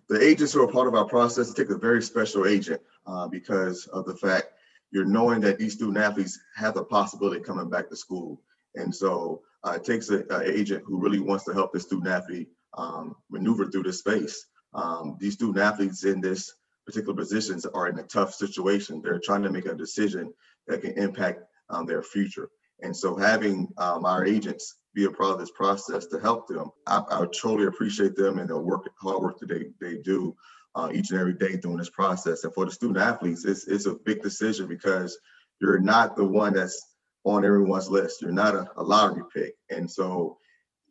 the 0.07 0.21
agents 0.21 0.53
who 0.53 0.63
are 0.63 0.71
part 0.71 0.87
of 0.87 0.93
our 0.93 1.05
process 1.05 1.53
take 1.53 1.69
a 1.69 1.77
very 1.77 2.03
special 2.03 2.45
agent 2.45 2.81
uh, 3.07 3.27
because 3.27 3.87
of 3.87 4.05
the 4.05 4.15
fact 4.15 4.53
you're 4.91 5.05
knowing 5.05 5.41
that 5.41 5.57
these 5.57 5.73
student 5.73 5.97
athletes 5.97 6.39
have 6.55 6.75
the 6.75 6.83
possibility 6.83 7.39
of 7.39 7.45
coming 7.45 7.69
back 7.69 7.89
to 7.89 7.95
school. 7.95 8.41
And 8.75 8.93
so 8.93 9.41
uh, 9.63 9.71
it 9.71 9.83
takes 9.83 10.09
an 10.09 10.25
agent 10.43 10.83
who 10.85 10.99
really 10.99 11.19
wants 11.19 11.45
to 11.45 11.53
help 11.53 11.73
the 11.73 11.79
student 11.79 12.07
athlete 12.07 12.49
um, 12.77 13.15
maneuver 13.29 13.69
through 13.69 13.83
this 13.83 13.99
space. 13.99 14.45
Um, 14.73 15.17
these 15.19 15.33
student 15.33 15.57
athletes 15.57 16.03
in 16.03 16.21
this 16.21 16.53
particular 16.85 17.15
positions 17.15 17.65
are 17.65 17.87
in 17.87 17.99
a 17.99 18.03
tough 18.03 18.33
situation. 18.33 19.01
They're 19.01 19.19
trying 19.19 19.43
to 19.43 19.51
make 19.51 19.65
a 19.65 19.75
decision 19.75 20.33
that 20.67 20.81
can 20.81 20.91
impact 20.97 21.43
um, 21.69 21.85
their 21.85 22.03
future. 22.03 22.49
And 22.81 22.95
so 22.95 23.15
having 23.15 23.69
um, 23.77 24.05
our 24.05 24.25
agents 24.25 24.77
be 24.93 25.05
a 25.05 25.11
part 25.11 25.31
of 25.31 25.39
this 25.39 25.51
process 25.51 26.05
to 26.07 26.19
help 26.19 26.47
them. 26.47 26.69
I, 26.87 27.01
I 27.09 27.19
totally 27.25 27.67
appreciate 27.67 28.15
them 28.15 28.39
and 28.39 28.49
the 28.49 28.57
work, 28.57 28.89
hard 29.01 29.21
work 29.21 29.39
that 29.39 29.49
they, 29.49 29.65
they 29.79 29.97
do 30.01 30.35
uh, 30.75 30.89
each 30.93 31.11
and 31.11 31.19
every 31.19 31.33
day 31.33 31.57
during 31.57 31.77
this 31.77 31.89
process. 31.89 32.43
And 32.43 32.53
for 32.53 32.65
the 32.65 32.71
student 32.71 32.99
athletes, 32.99 33.45
it's, 33.45 33.67
it's 33.67 33.85
a 33.85 33.95
big 33.95 34.21
decision 34.21 34.67
because 34.67 35.17
you're 35.59 35.79
not 35.79 36.15
the 36.15 36.25
one 36.25 36.53
that's 36.53 36.95
on 37.23 37.45
everyone's 37.45 37.89
list. 37.89 38.21
You're 38.21 38.31
not 38.31 38.55
a, 38.55 38.69
a 38.77 38.83
lottery 38.83 39.23
pick. 39.33 39.55
And 39.69 39.89
so 39.89 40.37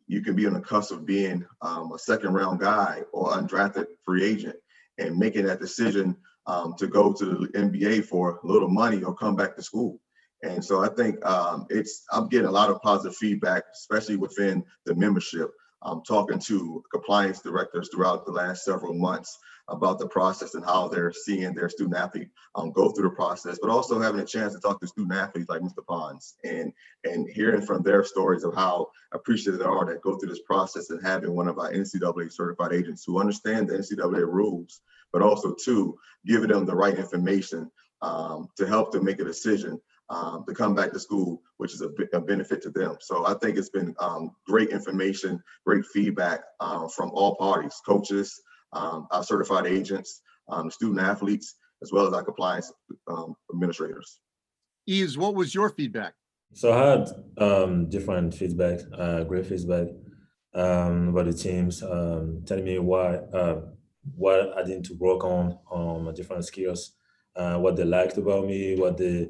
you 0.07 0.21
can 0.21 0.35
be 0.35 0.47
on 0.47 0.53
the 0.53 0.61
cusp 0.61 0.91
of 0.91 1.05
being 1.05 1.45
um, 1.61 1.91
a 1.93 1.99
second 1.99 2.33
round 2.33 2.59
guy 2.59 3.03
or 3.13 3.31
undrafted 3.31 3.85
free 4.03 4.23
agent 4.23 4.55
and 4.97 5.17
making 5.17 5.45
that 5.45 5.59
decision 5.59 6.17
um, 6.47 6.75
to 6.77 6.87
go 6.87 7.13
to 7.13 7.25
the 7.25 7.47
NBA 7.49 8.05
for 8.05 8.39
a 8.43 8.47
little 8.47 8.69
money 8.69 9.03
or 9.03 9.13
come 9.13 9.35
back 9.35 9.55
to 9.55 9.63
school. 9.63 9.99
And 10.43 10.63
so 10.63 10.83
I 10.83 10.89
think 10.89 11.23
um, 11.25 11.67
it's 11.69 12.03
I'm 12.11 12.27
getting 12.27 12.47
a 12.47 12.51
lot 12.51 12.69
of 12.69 12.81
positive 12.81 13.15
feedback, 13.15 13.63
especially 13.73 14.17
within 14.17 14.63
the 14.85 14.95
membership. 14.95 15.51
I'm 15.83 16.01
talking 16.03 16.39
to 16.39 16.83
compliance 16.91 17.41
directors 17.41 17.89
throughout 17.89 18.25
the 18.25 18.31
last 18.31 18.63
several 18.63 18.93
months 18.93 19.39
about 19.67 19.99
the 19.99 20.07
process 20.07 20.53
and 20.53 20.65
how 20.65 20.87
they're 20.87 21.13
seeing 21.13 21.53
their 21.53 21.69
student 21.69 21.95
athlete 21.95 22.29
um, 22.55 22.71
go 22.71 22.89
through 22.89 23.09
the 23.09 23.15
process, 23.15 23.57
but 23.61 23.69
also 23.69 23.99
having 23.99 24.19
a 24.19 24.25
chance 24.25 24.53
to 24.53 24.59
talk 24.59 24.79
to 24.79 24.87
student 24.87 25.13
athletes 25.13 25.49
like 25.49 25.61
Mr. 25.61 25.85
Pons 25.87 26.35
and 26.43 26.73
and 27.03 27.27
hearing 27.29 27.61
from 27.61 27.81
their 27.83 28.03
stories 28.03 28.43
of 28.43 28.53
how 28.53 28.87
appreciative 29.11 29.59
they 29.59 29.65
are 29.65 29.85
that 29.85 30.01
go 30.01 30.17
through 30.17 30.29
this 30.29 30.41
process 30.41 30.89
and 30.89 31.05
having 31.05 31.35
one 31.35 31.47
of 31.47 31.57
our 31.57 31.71
NCAA 31.71 32.31
certified 32.31 32.73
agents 32.73 33.03
who 33.05 33.19
understand 33.19 33.69
the 33.69 33.75
NCAA 33.75 34.27
rules, 34.27 34.81
but 35.13 35.21
also 35.21 35.55
to 35.65 35.97
giving 36.25 36.49
them 36.49 36.65
the 36.65 36.75
right 36.75 36.97
information 36.97 37.71
um, 38.01 38.49
to 38.57 38.67
help 38.67 38.91
them 38.91 39.05
make 39.05 39.19
a 39.19 39.23
decision 39.25 39.79
um, 40.11 40.43
to 40.47 40.53
come 40.53 40.75
back 40.75 40.91
to 40.91 40.99
school, 40.99 41.41
which 41.57 41.73
is 41.73 41.81
a, 41.81 41.89
a, 42.13 42.19
benefit 42.19 42.61
to 42.63 42.69
them. 42.69 42.97
So 42.99 43.25
I 43.25 43.33
think 43.35 43.57
it's 43.57 43.69
been 43.69 43.95
um, 43.99 44.31
great 44.45 44.69
information, 44.69 45.41
great 45.65 45.85
feedback 45.85 46.41
uh, 46.59 46.89
from 46.89 47.11
all 47.13 47.37
parties, 47.37 47.79
coaches, 47.85 48.39
um, 48.73 49.07
our 49.11 49.23
certified 49.23 49.65
agents, 49.65 50.21
um, 50.49 50.69
student 50.69 50.99
athletes, 50.99 51.55
as 51.81 51.93
well 51.93 52.05
as 52.07 52.13
our 52.13 52.23
compliance 52.23 52.71
um, 53.07 53.35
administrators. 53.53 54.19
Yves, 54.85 55.17
what 55.17 55.33
was 55.33 55.55
your 55.55 55.69
feedback? 55.69 56.13
So 56.53 56.73
I 56.73 56.89
had 56.89 57.09
um, 57.37 57.89
different 57.89 58.33
feedback, 58.33 58.79
uh, 58.97 59.23
great 59.23 59.45
feedback 59.45 59.87
um, 60.53 61.09
about 61.09 61.27
the 61.27 61.33
teams, 61.33 61.81
um, 61.81 62.43
telling 62.45 62.65
me 62.65 62.79
why 62.79 63.15
uh, 63.15 63.61
what 64.17 64.57
I 64.57 64.63
need 64.63 64.83
to 64.85 64.93
work 64.95 65.23
on 65.23 65.57
on 65.69 66.03
my 66.03 66.11
different 66.11 66.43
skills, 66.43 66.91
uh, 67.37 67.57
what 67.57 67.77
they 67.77 67.85
liked 67.85 68.17
about 68.17 68.47
me, 68.47 68.75
what 68.75 68.97
they 68.97 69.29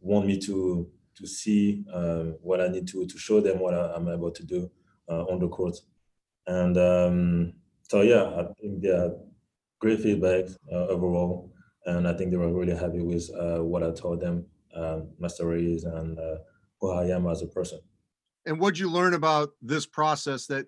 want 0.00 0.26
me 0.26 0.38
to 0.38 0.90
to 1.16 1.26
see, 1.28 1.84
um, 1.92 2.36
what 2.42 2.60
I 2.60 2.68
need 2.68 2.88
to 2.88 3.06
to 3.06 3.18
show 3.18 3.40
them 3.40 3.60
what 3.60 3.74
I, 3.74 3.94
am 3.96 4.08
able 4.08 4.32
to 4.32 4.44
do 4.44 4.70
uh, 5.08 5.24
on 5.24 5.38
the 5.38 5.48
court, 5.48 5.76
and 6.46 7.54
so 7.88 8.02
yeah, 8.02 8.24
I 8.24 8.46
think 8.60 8.82
they 8.82 8.90
are 8.90 9.12
great 9.80 10.00
feedback 10.00 10.46
uh, 10.72 10.86
overall, 10.86 11.52
and 11.86 12.08
I 12.08 12.14
think 12.14 12.30
they 12.30 12.36
were 12.36 12.52
really 12.52 12.74
happy 12.74 13.00
with 13.00 13.30
uh, 13.38 13.62
what 13.62 13.82
I 13.82 13.90
told 13.90 14.20
them, 14.20 14.46
um, 14.74 15.10
my 15.18 15.28
stories, 15.28 15.84
and 15.84 16.18
uh, 16.18 16.38
who 16.80 16.90
I 16.90 17.06
am 17.06 17.26
as 17.26 17.42
a 17.42 17.46
person. 17.46 17.80
And 18.46 18.58
what'd 18.58 18.78
you 18.78 18.90
learn 18.90 19.14
about 19.14 19.50
this 19.62 19.86
process 19.86 20.46
that 20.46 20.66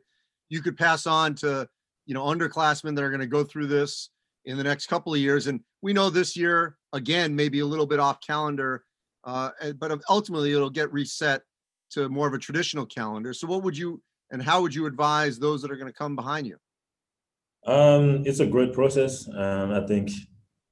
you 0.48 0.62
could 0.62 0.76
pass 0.76 1.06
on 1.06 1.34
to, 1.36 1.68
you 2.04 2.14
know, 2.14 2.24
underclassmen 2.24 2.94
that 2.94 3.04
are 3.04 3.10
going 3.10 3.20
to 3.20 3.26
go 3.26 3.44
through 3.44 3.66
this 3.66 4.10
in 4.46 4.56
the 4.56 4.64
next 4.64 4.86
couple 4.86 5.12
of 5.12 5.20
years? 5.20 5.46
And 5.46 5.60
we 5.82 5.92
know 5.92 6.10
this 6.10 6.36
year 6.36 6.76
again, 6.92 7.36
maybe 7.36 7.60
a 7.60 7.66
little 7.66 7.86
bit 7.86 8.00
off 8.00 8.20
calendar, 8.20 8.84
uh, 9.24 9.50
but 9.78 10.00
ultimately 10.08 10.52
it'll 10.52 10.70
get 10.70 10.92
reset 10.92 11.42
to 11.90 12.08
more 12.08 12.26
of 12.26 12.34
a 12.34 12.38
traditional 12.38 12.86
calendar. 12.86 13.32
So, 13.32 13.46
what 13.46 13.62
would 13.62 13.76
you 13.76 14.02
and 14.30 14.42
how 14.42 14.60
would 14.62 14.74
you 14.74 14.86
advise 14.86 15.38
those 15.38 15.62
that 15.62 15.70
are 15.70 15.76
going 15.76 15.92
to 15.92 15.96
come 15.96 16.16
behind 16.16 16.46
you? 16.46 16.56
Um, 17.64 18.22
it's 18.24 18.40
a 18.40 18.46
great 18.46 18.72
process, 18.72 19.26
and 19.26 19.74
I 19.74 19.86
think 19.86 20.10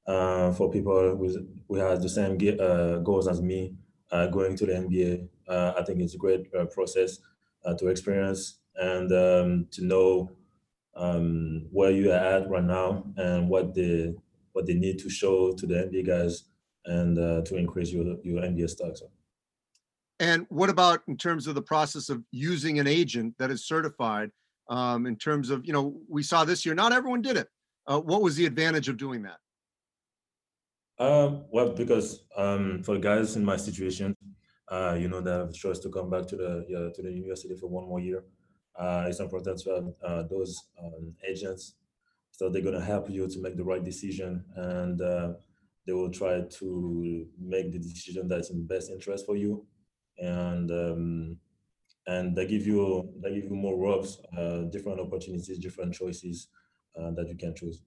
uh, 0.07 0.51
for 0.53 0.71
people 0.71 0.93
who, 1.17 1.47
who 1.67 1.75
has 1.75 2.01
the 2.01 2.09
same 2.09 2.37
uh, 2.59 2.97
goals 2.99 3.27
as 3.27 3.41
me, 3.41 3.75
uh, 4.11 4.27
going 4.27 4.55
to 4.55 4.65
the 4.65 4.73
NBA, 4.73 5.27
uh, 5.47 5.73
I 5.77 5.83
think 5.83 5.99
it's 5.99 6.15
a 6.15 6.17
great 6.17 6.47
uh, 6.57 6.65
process 6.65 7.19
uh, 7.65 7.73
to 7.75 7.87
experience 7.87 8.59
and 8.75 9.11
um, 9.11 9.67
to 9.71 9.83
know 9.83 10.31
um, 10.95 11.67
where 11.71 11.91
you 11.91 12.11
are 12.11 12.15
at 12.15 12.49
right 12.49 12.63
now 12.63 13.05
and 13.17 13.49
what 13.49 13.73
they 13.73 14.13
what 14.53 14.65
they 14.65 14.73
need 14.73 14.99
to 14.99 15.09
show 15.09 15.53
to 15.53 15.67
the 15.67 15.75
NBA 15.75 16.07
guys 16.07 16.45
and 16.85 17.15
to 17.45 17.55
increase 17.55 17.91
your 17.91 18.17
your 18.23 18.41
NBA 18.41 18.69
stocks. 18.69 19.01
And 20.19 20.45
what 20.49 20.69
about 20.69 21.01
in 21.07 21.17
terms 21.17 21.45
of 21.45 21.55
the 21.55 21.61
process 21.61 22.09
of 22.09 22.23
using 22.31 22.79
an 22.79 22.87
agent 22.87 23.35
that 23.37 23.51
is 23.51 23.65
certified? 23.65 24.31
um, 24.69 25.05
in 25.05 25.15
terms 25.15 25.49
of, 25.49 25.65
you 25.65 25.73
know, 25.73 25.95
we 26.07 26.23
saw 26.23 26.43
this 26.43 26.65
year, 26.65 26.75
not 26.75 26.93
everyone 26.93 27.21
did 27.21 27.37
it. 27.37 27.47
Uh, 27.87 27.99
what 27.99 28.21
was 28.21 28.35
the 28.35 28.45
advantage 28.45 28.89
of 28.89 28.97
doing 28.97 29.23
that? 29.23 29.37
Um, 30.97 31.45
well, 31.51 31.69
because 31.69 32.23
um, 32.35 32.81
for 32.83 32.97
guys 32.97 33.35
in 33.35 33.45
my 33.45 33.57
situation, 33.57 34.15
uh, 34.69 34.97
you 34.99 35.07
know, 35.07 35.21
they 35.21 35.31
have 35.31 35.53
choice 35.53 35.79
to 35.79 35.89
come 35.89 36.09
back 36.09 36.25
to 36.27 36.35
the 36.35 36.91
to 36.95 37.01
the 37.01 37.11
university 37.11 37.55
for 37.55 37.67
one 37.67 37.87
more 37.87 37.99
year. 37.99 38.23
Uh, 38.77 39.05
it's 39.07 39.19
important 39.19 39.59
to 39.59 39.69
have 39.69 39.87
uh, 40.03 40.23
those 40.23 40.65
um, 40.83 41.13
agents, 41.27 41.75
so 42.31 42.49
they're 42.49 42.61
gonna 42.61 42.83
help 42.83 43.09
you 43.09 43.27
to 43.27 43.41
make 43.41 43.55
the 43.55 43.63
right 43.63 43.83
decision, 43.83 44.43
and 44.55 45.01
uh, 45.01 45.33
they 45.85 45.93
will 45.93 46.11
try 46.11 46.41
to 46.41 47.27
make 47.39 47.71
the 47.71 47.79
decision 47.79 48.27
that's 48.27 48.49
in 48.49 48.65
best 48.65 48.89
interest 48.89 49.25
for 49.25 49.35
you. 49.35 49.65
And 50.17 50.71
um, 50.71 51.37
and 52.07 52.35
they 52.35 52.45
give 52.45 52.67
you 52.67 53.09
they 53.21 53.33
give 53.33 53.45
you 53.45 53.55
more 53.55 53.77
ropes, 53.77 54.19
uh, 54.37 54.61
different 54.63 54.99
opportunities, 54.99 55.57
different 55.57 55.93
choices 55.93 56.47
uh, 56.99 57.11
that 57.11 57.27
you 57.27 57.35
can 57.35 57.55
choose. 57.55 57.81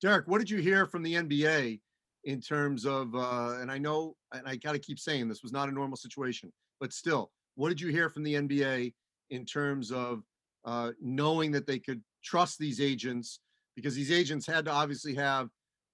Derek, 0.00 0.26
what 0.28 0.38
did 0.38 0.50
you 0.50 0.58
hear 0.58 0.86
from 0.86 1.02
the 1.02 1.14
NBA 1.14 1.80
in 2.24 2.40
terms 2.40 2.84
of? 2.84 3.14
Uh, 3.14 3.58
and 3.60 3.70
I 3.70 3.78
know, 3.78 4.16
and 4.32 4.46
I 4.46 4.56
got 4.56 4.72
to 4.72 4.78
keep 4.78 4.98
saying 4.98 5.28
this 5.28 5.42
was 5.42 5.52
not 5.52 5.68
a 5.68 5.72
normal 5.72 5.96
situation, 5.96 6.52
but 6.80 6.92
still, 6.92 7.30
what 7.54 7.68
did 7.68 7.80
you 7.80 7.88
hear 7.88 8.08
from 8.08 8.24
the 8.24 8.34
NBA 8.34 8.92
in 9.34 9.44
terms 9.44 9.90
of 9.90 10.22
uh, 10.64 10.92
knowing 11.00 11.52
that 11.52 11.66
they 11.66 11.78
could 11.78 12.02
trust 12.22 12.58
these 12.58 12.80
agents 12.80 13.40
because 13.76 13.94
these 13.94 14.12
agents 14.12 14.46
had 14.46 14.64
to 14.64 14.70
obviously 14.70 15.14
have 15.14 15.48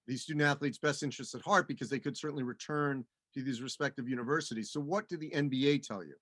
these 0.07 0.23
student 0.23 0.45
athletes' 0.45 0.79
best 0.79 1.03
interests 1.03 1.35
at 1.35 1.43
heart 1.43 1.67
because 1.69 1.89
they 1.89 1.99
could 1.99 2.17
certainly 2.17 2.43
return 2.43 3.05
to 3.35 3.43
these 3.43 3.63
respective 3.63 4.09
universities. 4.09 4.71
So, 4.73 4.81
what 4.81 5.09
did 5.09 5.21
the 5.21 5.31
NBA 5.31 5.87
tell 5.87 6.05
you? 6.05 6.15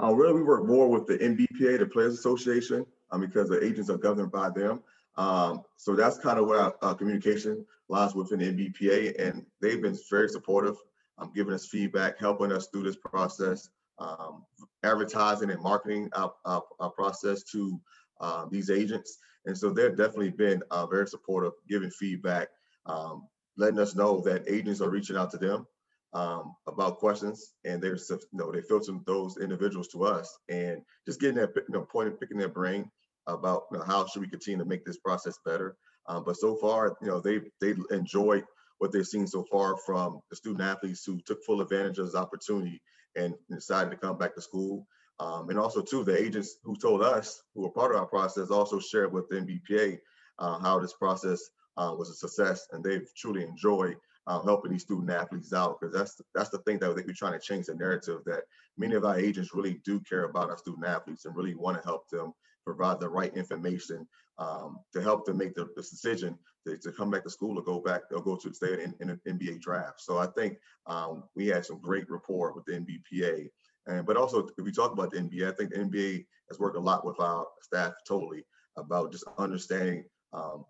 Uh, 0.00 0.12
really, 0.12 0.34
we 0.34 0.42
work 0.42 0.66
more 0.66 0.88
with 0.88 1.06
the 1.06 1.18
NBPA, 1.18 1.78
the 1.78 1.86
Players 1.86 2.14
Association, 2.14 2.86
um, 3.10 3.20
because 3.20 3.48
the 3.48 3.62
agents 3.64 3.90
are 3.90 3.98
governed 3.98 4.30
by 4.30 4.50
them. 4.50 4.82
Um, 5.16 5.62
so 5.76 5.96
that's 5.96 6.18
kind 6.18 6.38
of 6.38 6.46
where 6.46 6.60
our, 6.60 6.74
our, 6.82 6.94
communication 6.94 7.66
lies 7.88 8.14
within 8.14 8.38
the 8.38 8.52
NBPA, 8.52 9.20
and 9.20 9.44
they've 9.60 9.82
been 9.82 9.98
very 10.08 10.28
supportive, 10.28 10.76
um, 11.18 11.32
giving 11.34 11.52
us 11.52 11.66
feedback, 11.66 12.18
helping 12.18 12.52
us 12.52 12.68
through 12.68 12.84
this 12.84 12.96
process, 12.96 13.68
um, 14.00 14.44
advertising 14.82 15.50
and 15.50 15.62
marketing 15.62 16.08
our, 16.14 16.32
our, 16.44 16.62
our 16.80 16.90
process 16.90 17.42
to 17.44 17.80
uh, 18.20 18.46
these 18.50 18.70
agents. 18.70 19.18
And 19.46 19.56
so 19.56 19.70
they've 19.70 19.96
definitely 19.96 20.30
been 20.30 20.62
uh, 20.70 20.86
very 20.86 21.06
supportive, 21.06 21.52
giving 21.68 21.90
feedback, 21.90 22.48
um, 22.86 23.28
letting 23.56 23.78
us 23.78 23.94
know 23.94 24.20
that 24.22 24.48
agents 24.48 24.80
are 24.80 24.90
reaching 24.90 25.16
out 25.16 25.30
to 25.30 25.38
them 25.38 25.66
um, 26.12 26.54
about 26.66 26.98
questions, 26.98 27.52
and 27.64 27.80
they're 27.80 27.96
you 27.96 28.18
know 28.32 28.50
they 28.50 28.62
filter 28.62 28.92
those 29.06 29.38
individuals 29.38 29.88
to 29.88 30.04
us, 30.04 30.38
and 30.48 30.82
just 31.06 31.20
getting 31.20 31.36
that 31.36 31.52
you 31.56 31.64
know 31.72 31.82
point 31.82 32.08
and 32.08 32.18
picking 32.18 32.38
their 32.38 32.48
brain 32.48 32.90
about 33.26 33.64
you 33.70 33.78
know, 33.78 33.84
how 33.84 34.06
should 34.06 34.20
we 34.20 34.28
continue 34.28 34.58
to 34.58 34.64
make 34.64 34.84
this 34.84 34.98
process 34.98 35.38
better. 35.44 35.76
Um, 36.06 36.24
but 36.24 36.36
so 36.36 36.56
far, 36.56 36.96
you 37.00 37.08
know 37.08 37.20
they 37.20 37.40
they 37.60 37.74
enjoyed 37.90 38.44
what 38.80 38.92
they've 38.92 39.06
seen 39.06 39.26
so 39.26 39.44
far 39.44 39.76
from 39.76 40.20
the 40.30 40.36
student 40.36 40.62
athletes 40.62 41.04
who 41.04 41.20
took 41.20 41.44
full 41.44 41.60
advantage 41.60 41.98
of 41.98 42.06
this 42.06 42.14
opportunity 42.14 42.80
and 43.14 43.34
decided 43.50 43.90
to 43.90 43.96
come 43.96 44.16
back 44.16 44.34
to 44.34 44.40
school. 44.40 44.86
Um, 45.18 45.50
and 45.50 45.58
also 45.58 45.82
too, 45.82 46.02
the 46.02 46.18
agents 46.18 46.56
who 46.64 46.74
told 46.74 47.02
us, 47.02 47.42
who 47.54 47.60
were 47.60 47.70
part 47.70 47.92
of 47.92 47.98
our 47.98 48.06
process, 48.06 48.50
also 48.50 48.80
shared 48.80 49.12
with 49.12 49.28
the 49.28 49.36
NBPA 49.36 49.98
uh, 50.38 50.58
how 50.60 50.80
this 50.80 50.94
process 50.94 51.42
uh, 51.76 51.94
was 51.96 52.08
a 52.08 52.14
success, 52.14 52.66
and 52.72 52.82
they've 52.82 53.06
truly 53.14 53.44
enjoyed 53.44 53.98
uh, 54.26 54.40
helping 54.40 54.72
these 54.72 54.82
student 54.82 55.10
athletes 55.10 55.52
out 55.52 55.78
because 55.78 55.94
that's 55.94 56.20
that's 56.34 56.50
the 56.50 56.58
thing 56.58 56.78
that 56.78 56.94
we're 56.94 57.04
trying 57.12 57.38
to 57.38 57.46
change 57.46 57.66
the 57.66 57.74
narrative 57.74 58.20
that 58.24 58.44
many 58.78 58.94
of 58.94 59.04
our 59.04 59.18
agents 59.18 59.54
really 59.54 59.80
do 59.84 60.00
care 60.00 60.24
about 60.24 60.48
our 60.48 60.56
student 60.56 60.86
athletes 60.86 61.26
and 61.26 61.36
really 61.36 61.54
want 61.54 61.76
to 61.76 61.84
help 61.84 62.08
them 62.08 62.32
provide 62.64 63.00
the 63.00 63.08
right 63.08 63.36
information 63.36 64.06
um, 64.40 64.78
to 64.94 65.02
help 65.02 65.26
them 65.26 65.36
make 65.36 65.54
the, 65.54 65.68
the 65.76 65.82
decision 65.82 66.36
to, 66.66 66.76
to, 66.78 66.90
come 66.92 67.10
back 67.10 67.22
to 67.24 67.30
school 67.30 67.58
or 67.58 67.62
go 67.62 67.78
back 67.78 68.02
or 68.10 68.22
go 68.22 68.36
to 68.36 68.52
stay 68.52 68.82
in, 68.82 68.94
in 69.00 69.10
an 69.10 69.20
NBA 69.28 69.60
draft. 69.60 70.00
So 70.00 70.18
I 70.18 70.26
think 70.26 70.56
um, 70.86 71.24
we 71.36 71.46
had 71.46 71.64
some 71.64 71.78
great 71.80 72.10
rapport 72.10 72.54
with 72.54 72.64
the 72.64 72.72
NBPA. 72.72 73.50
And 73.86 74.06
but 74.06 74.16
also 74.16 74.46
if 74.46 74.64
we 74.64 74.72
talk 74.72 74.92
about 74.92 75.10
the 75.10 75.18
NBA, 75.18 75.46
I 75.46 75.54
think 75.54 75.70
the 75.70 75.80
NBA 75.80 76.26
has 76.48 76.58
worked 76.58 76.76
a 76.76 76.80
lot 76.80 77.04
with 77.04 77.20
our 77.20 77.46
staff 77.62 77.92
totally 78.08 78.44
about 78.76 79.12
just 79.12 79.24
understanding 79.38 80.04
um, 80.32 80.64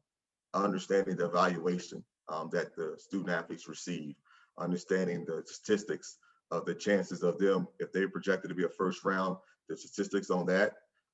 understanding 0.52 1.16
the 1.16 1.26
evaluation 1.26 2.02
um, 2.28 2.48
that 2.52 2.74
the 2.74 2.96
student 2.98 3.30
athletes 3.30 3.68
receive, 3.68 4.16
understanding 4.58 5.24
the 5.24 5.42
statistics 5.46 6.16
of 6.50 6.64
the 6.64 6.74
chances 6.74 7.22
of 7.22 7.38
them, 7.38 7.68
if 7.78 7.92
they're 7.92 8.08
projected 8.08 8.48
to 8.48 8.54
be 8.54 8.64
a 8.64 8.68
first 8.68 9.04
round, 9.04 9.36
the 9.68 9.76
statistics 9.76 10.30
on 10.30 10.46
that, 10.46 10.72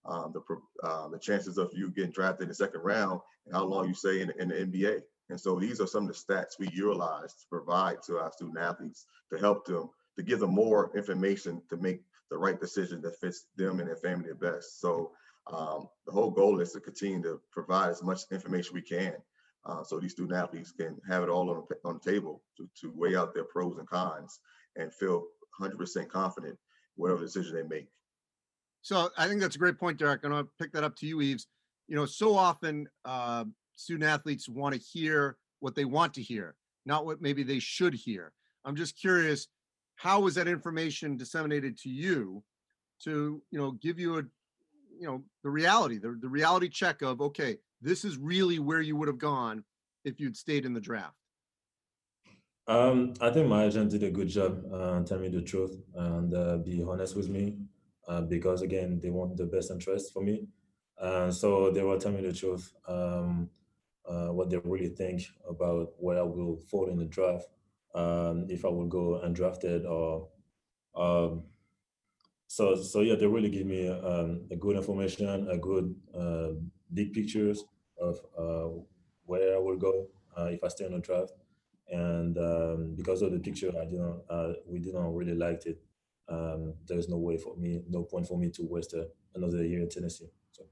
um, 0.09 0.33
the 0.33 0.41
uh, 0.87 1.09
the 1.09 1.19
chances 1.19 1.59
of 1.59 1.71
you 1.75 1.91
getting 1.91 2.11
drafted 2.13 2.45
in 2.45 2.49
the 2.49 2.55
second 2.55 2.81
round, 2.83 3.21
and 3.47 3.55
how 3.55 3.65
long 3.65 3.89
you 3.89 3.95
stay 3.95 4.21
in, 4.21 4.33
in 4.39 4.49
the 4.49 4.55
NBA. 4.55 5.03
And 5.31 5.41
so 5.41 5.59
these 5.59 5.81
are 5.81 5.87
some 5.89 6.09
of 6.09 6.15
the 6.15 6.35
stats 6.35 6.59
we 6.59 6.69
utilize 6.73 7.35
to 7.35 7.47
provide 7.51 8.03
to 8.07 8.19
our 8.19 8.33
student 8.33 8.59
athletes 8.59 9.07
to 9.33 9.39
help 9.39 9.67
them 9.67 9.91
to 10.17 10.23
give 10.23 10.39
them 10.41 10.55
more 10.55 10.91
information 10.97 11.61
to 11.69 11.77
make 11.77 12.03
the 12.31 12.39
right 12.39 12.61
decision 12.61 13.03
that 13.03 13.19
fits 13.21 13.47
them 13.57 13.81
and 13.81 13.89
their 13.89 13.97
family 13.97 14.29
the 14.29 14.35
best. 14.37 14.81
So 14.81 15.13
um, 15.53 15.89
the 16.07 16.13
whole 16.13 16.31
goal 16.31 16.61
is 16.61 16.73
to 16.73 16.81
continue 16.81 17.23
to 17.23 17.41
provide 17.53 17.91
as 17.91 18.03
much 18.03 18.21
information 18.31 18.75
we 18.75 18.83
can 18.83 19.15
uh, 19.67 19.83
so 19.83 19.99
these 19.99 20.13
student 20.13 20.39
athletes 20.39 20.73
can 20.73 20.97
have 21.09 21.23
it 21.23 21.29
all 21.29 21.51
on, 21.51 21.65
the- 21.69 21.77
on 21.89 22.01
the 22.03 22.11
table 22.13 22.43
to, 22.57 22.69
to 22.81 22.93
weigh 22.95 23.17
out 23.17 23.35
their 23.35 23.45
pros 23.45 23.79
and 23.79 23.89
cons 23.89 24.41
and 24.77 24.95
feel 24.95 25.25
100% 25.61 26.09
confident 26.09 26.57
whatever 26.95 27.21
decision 27.21 27.55
they 27.57 27.63
make. 27.65 27.89
So 28.87 29.11
I 29.19 29.27
think 29.27 29.41
that's 29.41 29.57
a 29.57 29.59
great 29.59 29.81
point, 29.81 29.99
Derek. 29.99 30.21
I'm 30.23 30.31
gonna 30.31 30.47
pick 30.61 30.71
that 30.71 30.85
up 30.85 30.95
to 30.99 31.07
you, 31.07 31.21
Eves. 31.21 31.49
You 31.89 31.97
know, 31.97 32.07
so 32.07 32.37
often 32.37 32.89
uh, 33.05 33.45
student 33.75 34.09
athletes 34.09 34.49
want 34.49 34.77
to 34.77 34.81
hear 34.81 35.39
what 35.59 35.75
they 35.75 35.85
want 35.85 36.15
to 36.15 36.23
hear, 36.23 36.55
not 36.85 37.05
what 37.05 37.21
maybe 37.21 37.43
they 37.43 37.59
should 37.59 37.95
hear. 37.95 38.33
I'm 38.65 38.77
just 38.77 38.97
curious, 38.97 39.49
how 39.97 40.21
was 40.21 40.37
that 40.37 40.47
information 40.47 41.17
disseminated 41.17 41.77
to 41.79 41.89
you 41.89 42.45
to, 43.03 43.43
you 43.51 43.59
know, 43.59 43.73
give 43.73 43.99
you 43.99 44.19
a, 44.19 44.23
you 44.97 45.09
know, 45.09 45.25
the 45.43 45.51
reality, 45.51 45.99
the, 45.99 46.17
the 46.23 46.29
reality 46.29 46.69
check 46.69 47.03
of, 47.03 47.21
okay, 47.21 47.59
this 47.83 48.05
is 48.05 48.17
really 48.19 48.61
where 48.61 48.83
you 48.83 48.95
would 48.95 49.09
have 49.09 49.19
gone 49.19 49.65
if 50.05 50.21
you'd 50.21 50.37
stayed 50.37 50.65
in 50.65 50.73
the 50.73 50.81
draft. 50.81 51.17
Um, 52.69 53.15
I 53.21 53.31
think 53.31 53.49
my 53.49 53.65
agent 53.65 53.91
did 53.91 54.05
a 54.05 54.11
good 54.13 54.29
job 54.29 54.65
uh, 54.73 55.03
telling 55.03 55.23
me 55.23 55.29
the 55.29 55.43
truth 55.43 55.77
and 55.97 56.33
uh, 56.33 56.59
be 56.59 56.85
honest 56.85 57.17
with 57.17 57.29
me 57.29 57.57
uh, 58.09 58.21
because 58.23 58.63
again 58.63 59.01
they 59.03 59.11
want 59.11 59.37
the 59.37 59.47
best 59.47 59.71
interest 59.71 60.13
for 60.13 60.23
me. 60.23 60.47
Uh, 60.99 61.31
so 61.31 61.71
they 61.71 61.83
were 61.83 61.99
telling 61.99 62.23
me 62.23 62.27
the 62.27 62.33
truth, 62.33 62.73
um, 62.89 63.51
uh, 64.09 64.29
what 64.29 64.49
they 64.51 64.59
really 64.59 64.89
think 64.89 65.23
about 65.49 65.93
where 65.99 66.19
I 66.19 66.23
will 66.23 66.59
fall 66.71 66.89
in 66.89 66.99
the 66.99 67.05
draft, 67.05 67.49
um, 67.95 68.47
if 68.49 68.65
I 68.65 68.69
will 68.69 68.87
go 68.87 69.21
undrafted 69.25 69.85
or. 69.85 70.29
Um, 70.95 71.45
so 72.47 72.77
so 72.77 73.01
yeah, 73.01 73.17
they 73.17 73.27
really 73.27 73.51
give 73.51 73.67
me 73.67 73.89
um, 73.89 74.47
a 74.51 74.57
good 74.57 74.77
information, 74.77 75.49
a 75.51 75.59
good 75.59 75.95
uh, 76.17 76.51
big 76.95 77.13
pictures 77.13 77.65
of 78.01 78.21
uh, 78.39 78.69
where 79.25 79.57
I 79.57 79.59
will 79.59 79.77
go 79.77 80.07
uh, 80.39 80.45
if 80.45 80.63
I 80.63 80.69
stay 80.69 80.87
in 80.87 80.93
the 80.93 81.01
draft 81.01 81.33
and 81.89 82.37
um, 82.39 82.95
because 82.97 83.23
of 83.23 83.33
the 83.33 83.39
picture, 83.39 83.71
I 83.71 83.85
didn't, 83.85 84.21
we 84.67 84.79
didn't 84.81 85.15
really 85.15 85.35
like 85.35 85.67
it. 85.67 85.79
Um, 86.29 86.75
there's 86.87 87.09
no 87.09 87.19
way 87.19 87.37
for 87.37 87.57
me, 87.57 87.83
no 87.89 88.03
point 88.03 88.27
for 88.27 88.39
me 88.39 88.51
to 88.51 88.67
waste 88.67 88.95
uh, 88.95 89.05
another 89.35 89.65
year 89.65 89.81
in 89.81 89.89
Tennessee. 89.89 90.29
So 90.51 90.65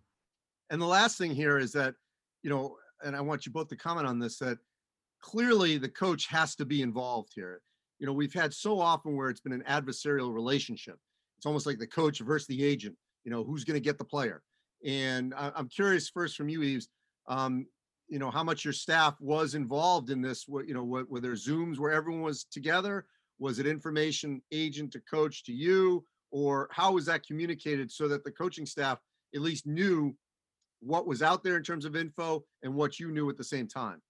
And 0.71 0.81
the 0.81 0.87
last 0.87 1.17
thing 1.19 1.33
here 1.35 1.59
is 1.59 1.73
that, 1.73 1.95
you 2.43 2.51
know, 2.51 2.77
and 3.05 3.15
I 3.15 3.21
want 3.21 3.47
you 3.47 3.53
both 3.53 3.69
to 3.69 3.77
comment 3.77 4.07
on 4.07 4.19
this, 4.19 4.39
that 4.39 4.59
clearly 5.21 5.79
the 5.79 5.89
coach 5.89 6.27
has 6.27 6.57
to 6.57 6.65
be 6.65 6.83
involved 6.83 7.33
here. 7.35 7.61
You 7.99 8.07
know, 8.07 8.13
we've 8.13 8.35
had 8.35 8.53
so 8.53 8.81
often 8.81 9.17
where 9.17 9.31
it's 9.31 9.41
been 9.41 9.53
an 9.53 9.65
adversarial 9.69 10.35
relationship. 10.35 10.99
It's 11.37 11.47
almost 11.47 11.67
like 11.67 11.79
the 11.79 11.87
coach 11.87 12.19
versus 12.21 12.49
the 12.49 12.65
agent, 12.65 12.97
you 13.25 13.31
know, 13.31 13.45
who's 13.45 13.65
going 13.65 13.77
to 13.77 13.81
get 13.81 13.99
the 13.99 14.05
player. 14.05 14.43
And 14.85 15.35
I, 15.35 15.53
I'm 15.55 15.69
curious 15.69 16.09
first 16.09 16.37
from 16.37 16.49
you, 16.49 16.63
Eves, 16.63 16.89
um, 17.29 17.67
you 18.09 18.19
know, 18.19 18.31
how 18.31 18.43
much 18.43 18.65
your 18.65 18.73
staff 18.73 19.15
was 19.21 19.55
involved 19.55 20.11
in 20.11 20.21
this, 20.21 20.47
what, 20.47 20.67
you 20.69 20.75
know, 20.75 20.85
what, 20.85 21.09
were 21.09 21.21
there 21.21 21.33
Zooms 21.33 21.79
where 21.79 21.93
everyone 21.93 22.23
was 22.23 22.45
together? 22.45 23.07
Was 23.39 23.59
it 23.59 23.67
information 23.67 24.41
agent 24.53 24.93
to 24.93 25.01
coach 25.01 25.45
to 25.45 25.53
you? 25.53 26.05
Or 26.31 26.69
how 26.73 26.93
was 26.93 27.07
that 27.07 27.25
communicated 27.27 27.91
so 27.91 28.09
that 28.09 28.25
the 28.25 28.31
coaching 28.31 28.67
staff 28.67 28.99
at 29.35 29.41
least 29.41 29.67
knew 29.67 30.15
what 30.81 31.07
was 31.07 31.23
out 31.23 31.43
there 31.43 31.57
in 31.57 31.63
terms 31.63 31.85
of 31.85 31.97
info 31.97 32.45
and 32.63 32.75
what 32.75 32.99
you 33.01 33.11
knew 33.11 33.29
at 33.31 33.37
the 33.37 33.45
same 33.45 33.67
time. 33.67 34.01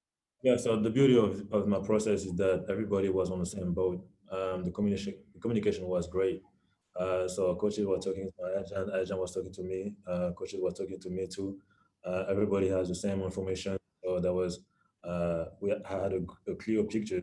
yeah, 0.43 0.57
so 0.57 0.77
the 0.77 0.91
beauty 0.91 1.17
of, 1.17 1.47
of 1.53 1.67
my 1.67 1.79
process 1.79 2.25
is 2.25 2.35
that 2.35 2.67
everybody 2.69 3.09
was 3.09 3.31
on 3.31 3.39
the 3.39 3.47
same 3.47 3.73
boat. 3.73 4.05
Um, 4.31 4.65
the 4.65 4.71
communication 4.71 5.15
the 5.33 5.41
communication 5.41 5.87
was 5.87 6.07
great. 6.07 6.43
Uh, 6.99 7.27
so 7.29 7.55
coaches 7.57 7.87
were 7.87 7.99
talking 7.99 8.31
to 8.31 8.33
my 8.43 8.61
agent, 8.61 8.91
agent 8.95 9.21
was 9.21 9.35
talking 9.35 9.53
to 9.53 9.63
me, 9.63 9.95
uh, 10.07 10.31
coaches 10.37 10.61
were 10.61 10.71
talking 10.71 11.01
to 11.01 11.11
me 11.11 11.27
too. 11.27 11.59
Uh, 12.05 12.25
everybody 12.29 12.69
has 12.69 12.89
the 12.89 12.95
same 12.95 13.23
information. 13.23 13.77
So 14.03 14.21
that 14.21 14.33
was 14.33 14.61
uh, 15.03 15.45
we 15.61 15.71
had 15.71 16.13
a, 16.13 16.21
a 16.51 16.55
clear 16.57 16.83
picture. 16.85 17.23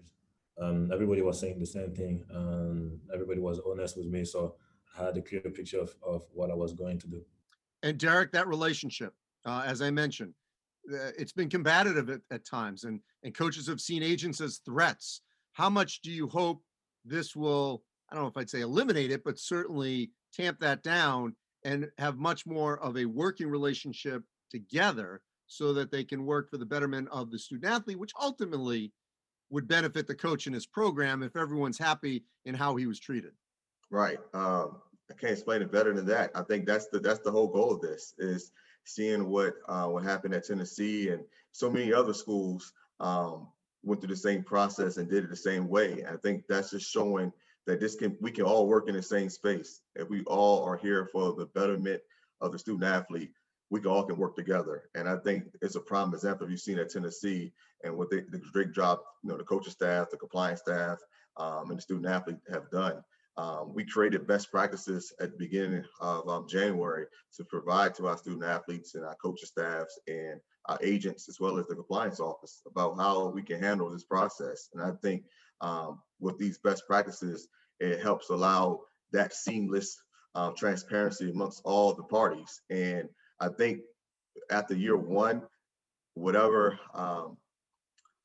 Um, 0.59 0.91
everybody 0.91 1.21
was 1.21 1.39
saying 1.39 1.59
the 1.59 1.65
same 1.65 1.93
thing. 1.93 2.23
Um, 2.33 2.99
everybody 3.13 3.39
was 3.39 3.59
honest 3.65 3.97
with 3.97 4.07
me, 4.07 4.25
so 4.25 4.55
I 4.97 5.05
had 5.05 5.17
a 5.17 5.21
clear 5.21 5.41
picture 5.41 5.79
of, 5.79 5.95
of 6.05 6.25
what 6.33 6.51
I 6.51 6.53
was 6.55 6.73
going 6.73 6.99
to 6.99 7.07
do. 7.07 7.21
And 7.83 7.97
Derek, 7.97 8.31
that 8.33 8.47
relationship, 8.47 9.13
uh, 9.45 9.63
as 9.65 9.81
I 9.81 9.89
mentioned, 9.89 10.33
it's 11.17 11.31
been 11.31 11.49
combative 11.49 12.09
at, 12.09 12.21
at 12.31 12.45
times, 12.45 12.83
and 12.83 12.99
and 13.23 13.35
coaches 13.35 13.67
have 13.67 13.79
seen 13.79 14.03
agents 14.03 14.41
as 14.41 14.61
threats. 14.65 15.21
How 15.53 15.69
much 15.69 16.01
do 16.01 16.11
you 16.11 16.27
hope 16.27 16.63
this 17.05 17.35
will? 17.35 17.83
I 18.09 18.15
don't 18.15 18.23
know 18.23 18.29
if 18.29 18.37
I'd 18.37 18.49
say 18.49 18.61
eliminate 18.61 19.11
it, 19.11 19.23
but 19.23 19.39
certainly 19.39 20.11
tamp 20.33 20.59
that 20.59 20.83
down 20.83 21.35
and 21.63 21.89
have 21.97 22.17
much 22.17 22.45
more 22.45 22.79
of 22.79 22.97
a 22.97 23.05
working 23.05 23.47
relationship 23.47 24.23
together, 24.49 25.21
so 25.47 25.73
that 25.73 25.91
they 25.91 26.03
can 26.03 26.25
work 26.25 26.49
for 26.49 26.57
the 26.57 26.65
betterment 26.65 27.07
of 27.11 27.29
the 27.31 27.39
student 27.39 27.71
athlete, 27.71 27.99
which 27.99 28.13
ultimately 28.19 28.91
would 29.51 29.67
benefit 29.67 30.07
the 30.07 30.15
coach 30.15 30.47
and 30.47 30.55
his 30.55 30.65
program 30.65 31.21
if 31.21 31.35
everyone's 31.35 31.77
happy 31.77 32.23
in 32.45 32.55
how 32.55 32.75
he 32.75 32.87
was 32.87 32.99
treated. 32.99 33.33
Right. 33.91 34.19
Um, 34.33 34.77
I 35.09 35.13
can't 35.19 35.33
explain 35.33 35.61
it 35.61 35.71
better 35.71 35.93
than 35.93 36.05
that. 36.07 36.31
I 36.33 36.41
think 36.43 36.65
that's 36.65 36.87
the 36.87 36.99
that's 36.99 37.19
the 37.19 37.31
whole 37.31 37.49
goal 37.49 37.73
of 37.73 37.81
this 37.81 38.13
is 38.17 38.51
seeing 38.85 39.27
what 39.27 39.55
uh, 39.67 39.87
what 39.87 40.03
happened 40.03 40.33
at 40.33 40.45
Tennessee 40.45 41.09
and 41.09 41.23
so 41.51 41.69
many 41.69 41.93
other 41.93 42.13
schools 42.13 42.71
um, 43.01 43.47
went 43.83 43.99
through 43.99 44.09
the 44.09 44.15
same 44.15 44.43
process 44.43 44.97
and 44.97 45.09
did 45.09 45.25
it 45.25 45.29
the 45.29 45.35
same 45.35 45.67
way. 45.67 46.03
I 46.09 46.15
think 46.17 46.45
that's 46.47 46.71
just 46.71 46.89
showing 46.89 47.33
that 47.67 47.79
this 47.79 47.95
can 47.95 48.17
we 48.21 48.31
can 48.31 48.45
all 48.45 48.67
work 48.67 48.87
in 48.87 48.95
the 48.95 49.03
same 49.03 49.29
space. 49.29 49.81
If 49.95 50.09
we 50.09 50.23
all 50.23 50.63
are 50.63 50.77
here 50.77 51.09
for 51.11 51.33
the 51.33 51.47
betterment 51.47 52.01
of 52.39 52.53
the 52.53 52.59
student 52.59 52.85
athlete, 52.85 53.31
we 53.71 53.79
can 53.79 53.89
all 53.89 54.03
can 54.03 54.17
work 54.17 54.35
together. 54.35 54.83
And 54.93 55.07
I 55.09 55.15
think 55.17 55.45
it's 55.61 55.75
a 55.75 55.79
prime 55.79 56.13
example 56.13 56.49
you've 56.49 56.59
seen 56.59 56.77
at 56.77 56.89
Tennessee 56.89 57.53
and 57.83 57.97
what 57.97 58.11
they, 58.11 58.17
the 58.17 58.41
great 58.51 58.73
job, 58.73 58.99
you 59.23 59.29
know, 59.29 59.37
the 59.37 59.43
coaching 59.43 59.71
staff, 59.71 60.11
the 60.11 60.17
compliance 60.17 60.59
staff, 60.59 60.99
um, 61.37 61.69
and 61.69 61.77
the 61.77 61.81
student 61.81 62.05
athlete 62.05 62.37
have 62.51 62.69
done. 62.69 63.01
Um, 63.37 63.73
we 63.73 63.85
created 63.85 64.27
best 64.27 64.51
practices 64.51 65.13
at 65.21 65.31
the 65.31 65.37
beginning 65.37 65.85
of 66.01 66.27
um, 66.27 66.47
January 66.49 67.05
to 67.37 67.45
provide 67.45 67.95
to 67.95 68.07
our 68.07 68.17
student 68.17 68.43
athletes 68.43 68.93
and 68.95 69.05
our 69.05 69.15
coaching 69.15 69.47
staffs 69.47 69.97
and 70.05 70.41
our 70.65 70.77
agents, 70.83 71.29
as 71.29 71.39
well 71.39 71.57
as 71.57 71.65
the 71.67 71.75
compliance 71.75 72.19
office, 72.19 72.61
about 72.67 72.97
how 72.97 73.29
we 73.29 73.41
can 73.41 73.63
handle 73.63 73.89
this 73.89 74.03
process. 74.03 74.67
And 74.73 74.83
I 74.83 74.91
think 75.01 75.23
um, 75.61 76.01
with 76.19 76.37
these 76.37 76.59
best 76.59 76.83
practices, 76.85 77.47
it 77.79 78.01
helps 78.01 78.29
allow 78.29 78.81
that 79.13 79.33
seamless 79.33 79.97
uh, 80.35 80.51
transparency 80.51 81.31
amongst 81.31 81.61
all 81.63 81.93
the 81.93 82.03
parties. 82.03 82.61
And 82.69 83.07
I 83.41 83.49
think 83.49 83.79
after 84.51 84.75
year 84.75 84.95
one, 84.95 85.41
whatever 86.13 86.79
um, 86.93 87.37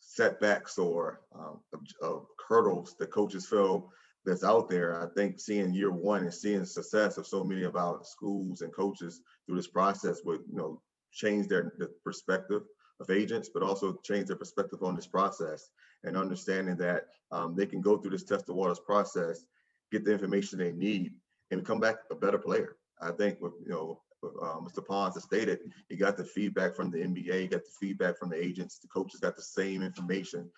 setbacks 0.00 0.79
or 0.79 1.22
um, 1.35 1.61
hurdles 2.48 2.94
the 2.98 3.07
coaches 3.07 3.46
feel 3.46 3.90
that's 4.26 4.44
out 4.44 4.68
there. 4.68 5.02
I 5.02 5.07
think 5.14 5.40
seeing 5.40 5.72
year 5.72 5.90
one 5.90 6.22
and 6.22 6.35
seeing 6.35 6.64
success 6.66 7.16
of 7.16 7.26
so 7.26 7.42
many 7.42 7.62
of 7.62 7.76
our 7.76 8.00
schools 8.02 8.61
and 8.61 8.74
coaches 8.74 9.22
through 9.46 9.57
this 9.57 9.68
process 9.68 10.20
would, 10.24 10.40
you 10.50 10.59
know, 10.59 10.83
change 11.12 11.48
their 11.48 11.72
the 11.79 11.88
perspective 12.05 12.62
of 13.00 13.11
agents, 13.11 13.48
but 13.52 13.62
also 13.62 13.98
change 14.05 14.26
their 14.26 14.37
perspective 14.37 14.83
on 14.83 14.96
this 14.96 15.07
process 15.07 15.70
and 16.05 16.16
understanding 16.16 16.76
that 16.76 17.05
um, 17.31 17.55
they 17.57 17.66
can 17.66 17.81
go 17.81 17.96
through 17.96 18.11
this 18.11 18.24
test 18.24 18.46
the 18.46 18.52
waters 18.52 18.81
process, 18.81 19.46
get 19.92 20.05
the 20.05 20.12
information 20.12 20.59
they 20.59 20.72
need, 20.72 21.14
and 21.50 21.64
come 21.64 21.81
back 21.81 21.96
a 22.11 22.14
better 22.14 22.38
player. 22.38 22.76
I 23.00 23.12
think 23.12 23.40
with 23.40 23.52
you 23.64 23.70
know 23.72 24.00
uh, 24.24 24.61
Mr. 24.61 24.85
Pons 24.87 25.14
has 25.14 25.24
stated, 25.24 25.61
he 25.88 25.96
got 25.96 26.16
the 26.16 26.24
feedback 26.24 26.74
from 26.74 26.90
the 26.90 26.98
NBA, 26.98 27.40
he 27.40 27.46
got 27.46 27.64
the 27.64 27.70
feedback 27.81 28.18
from 28.18 28.31
the 28.31 28.42
agents, 28.42 28.79
the 28.79 28.88
coaches 28.88 29.20
got 29.20 29.37
the 29.37 29.42
same 29.42 29.83
information. 29.83 30.50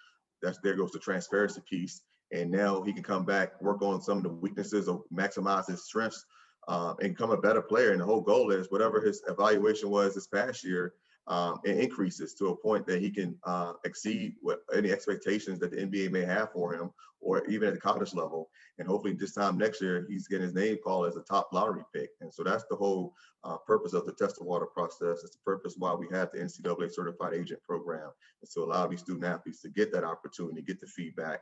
That's 0.43 0.59
there 0.59 0.77
goes 0.77 0.93
the 0.93 0.99
transparency 0.99 1.63
piece. 1.69 2.03
And 2.33 2.51
now 2.51 2.83
he 2.83 2.93
can 2.93 3.03
come 3.03 3.25
back, 3.25 3.61
work 3.61 3.83
on 3.83 4.03
some 4.03 4.19
of 4.19 4.23
the 4.23 4.29
weaknesses 4.29 4.89
or 4.89 5.03
maximize 5.13 5.67
his 5.67 5.85
strengths 5.85 6.25
um, 6.69 6.97
and 7.01 7.15
become 7.15 7.31
a 7.31 7.41
better 7.41 7.63
player. 7.63 7.93
And 7.93 8.01
the 8.01 8.05
whole 8.05 8.21
goal 8.21 8.51
is 8.51 8.71
whatever 8.71 9.01
his 9.01 9.23
evaluation 9.29 9.91
was 9.91 10.15
this 10.15 10.27
past 10.27 10.63
year, 10.63 10.93
um, 11.29 11.61
it 11.65 11.79
increases 11.79 12.35
to 12.35 12.49
a 12.49 12.57
point 12.57 12.87
that 12.87 13.03
he 13.03 13.11
can 13.11 13.37
uh, 13.45 13.75
exceed 13.85 14.35
what 14.41 14.61
any 14.75 14.91
expectations 14.91 15.59
that 15.61 15.71
the 15.71 15.77
NBA 15.77 16.11
may 16.11 16.25
have 16.25 16.53
for 16.53 16.75
him, 16.75 16.91
or 17.21 17.45
even 17.47 17.69
at 17.69 17.75
the 17.75 17.81
college 17.81 18.15
level. 18.15 18.49
And 18.79 18.89
hopefully, 18.89 19.13
this 19.13 19.35
time 19.35 19.59
next 19.59 19.83
year, 19.83 20.07
he's 20.09 20.27
getting 20.27 20.45
his 20.45 20.55
name 20.55 20.79
called 20.83 21.07
as 21.07 21.17
a 21.17 21.23
top 21.23 21.51
lottery 21.53 21.85
pick. 21.95 22.11
And 22.23 22.33
so 22.33 22.43
that's 22.43 22.65
the 22.71 22.77
whole 22.77 23.13
uh, 23.45 23.59
purpose 23.59 23.93
of 23.93 24.07
the 24.07 24.13
test 24.13 24.37
the 24.37 24.45
water 24.45 24.67
process. 24.67 25.23
It's 25.23 25.37
the 25.37 25.43
purpose 25.45 25.75
why 25.77 25.95
we 25.95 26.07
have 26.13 26.31
the 26.33 26.39
NCAA 26.39 26.93
certified 26.93 27.35
agent 27.35 27.63
program, 27.63 28.11
is 28.43 28.51
to 28.55 28.61
allow 28.61 28.87
these 28.87 29.01
student 29.01 29.25
athletes 29.25 29.61
to 29.63 29.69
get 29.69 29.93
that 29.93 30.05
opportunity, 30.05 30.63
get 30.63 30.81
the 30.81 30.87
feedback, 30.87 31.41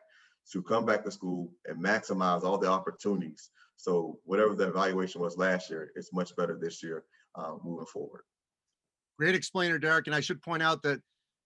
to 0.51 0.63
come 0.63 0.85
back 0.85 1.05
to 1.05 1.11
school 1.13 1.53
and 1.67 1.83
maximize 1.83 2.43
all 2.43 2.59
the 2.59 2.69
opportunities. 2.69 3.51
So 3.77 4.19
whatever 4.25 4.55
the 4.55 4.69
evaluation 4.69 5.21
was 5.21 5.37
last 5.37 5.71
year, 5.71 5.93
it's 5.95 6.13
much 6.13 6.35
better 6.35 6.59
this 6.61 6.83
year 6.83 7.05
uh, 7.37 7.55
moving 7.63 7.87
forward. 7.87 8.23
Great 9.19 9.35
explainer, 9.35 9.79
Derek. 9.79 10.07
And 10.07 10.15
I 10.17 10.21
should 10.21 10.43
point 10.43 10.63
out 10.63 10.83
that, 10.83 11.01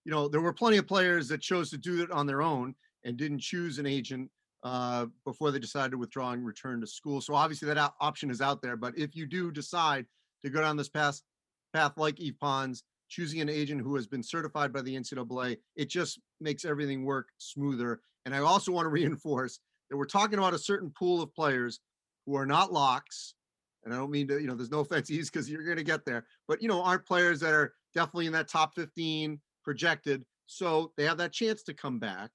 you 0.05 0.11
know, 0.13 0.29
there 0.29 0.41
were 0.41 0.53
plenty 0.53 0.77
of 0.79 0.87
players 0.89 1.29
that 1.29 1.41
chose 1.41 1.71
to 1.71 1.79
do 1.79 2.03
it 2.03 2.11
on 2.11 2.27
their 2.27 2.43
own 2.43 2.75
and 3.05 3.17
didn't 3.17 3.41
choose 3.41 3.79
an 3.79 3.87
agent. 3.87 4.31
uh, 4.63 5.07
before 5.25 5.51
they 5.51 5.59
decided 5.59 5.93
to 5.93 5.97
withdraw 5.97 6.33
and 6.33 6.45
return 6.45 6.83
to 6.83 6.87
school. 6.87 7.23
So 7.23 7.35
obviously 7.35 7.67
that 7.69 7.79
op- 7.79 7.97
option 7.99 8.31
is 8.31 8.43
out 8.43 8.61
there. 8.61 8.77
But 8.77 8.93
if 8.99 9.17
you 9.17 9.25
do 9.27 9.51
decide 9.51 10.05
to 10.45 10.51
go 10.51 10.61
down 10.61 10.77
this 10.77 10.91
path, 10.91 11.23
path 11.73 11.93
like 11.97 12.21
Yves 12.21 12.37
Pons, 12.39 12.83
choosing 13.09 13.41
an 13.41 13.49
agent 13.49 13.81
who 13.81 13.95
has 13.97 14.07
been 14.07 14.23
certified 14.23 14.71
by 14.71 14.83
the 14.83 14.95
NCAA, 14.95 15.57
it 15.77 15.89
just 15.89 16.21
makes 16.43 16.67
everything 16.67 17.07
work 17.07 17.29
smoother. 17.39 18.03
And 18.27 18.35
I 18.35 18.41
also 18.41 18.71
want 18.71 18.85
to 18.85 18.91
reinforce 19.01 19.61
that 19.89 19.97
we're 19.97 20.05
talking 20.05 20.39
about 20.39 20.53
a 20.53 20.59
certain 20.59 20.91
pool 20.91 21.23
of 21.23 21.35
players 21.35 21.81
who 22.27 22.37
are 22.37 22.45
not 22.45 22.71
locks. 22.71 23.33
And 23.85 23.95
I 23.95 23.97
don't 23.97 24.11
mean 24.11 24.29
to, 24.29 24.41
you 24.41 24.47
know, 24.47 24.55
there's 24.55 24.71
no 24.71 24.81
offense, 24.81 25.09
because 25.11 25.51
you're 25.51 25.65
going 25.65 25.77
to 25.77 25.83
get 25.85 26.05
there, 26.05 26.27
but 26.49 26.63
you 26.63 26.69
know, 26.69 26.83
aren't 26.83 27.07
players 27.07 27.41
that 27.41 27.53
are 27.53 27.73
definitely 27.95 28.27
in 28.27 28.33
that 28.33 28.49
top 28.49 28.75
15 28.75 29.41
projected. 29.65 30.25
So 30.47 30.93
they 30.97 31.05
have 31.05 31.19
that 31.19 31.33
chance 31.33 31.63
to 31.65 31.75
come 31.75 31.99
back 31.99 32.31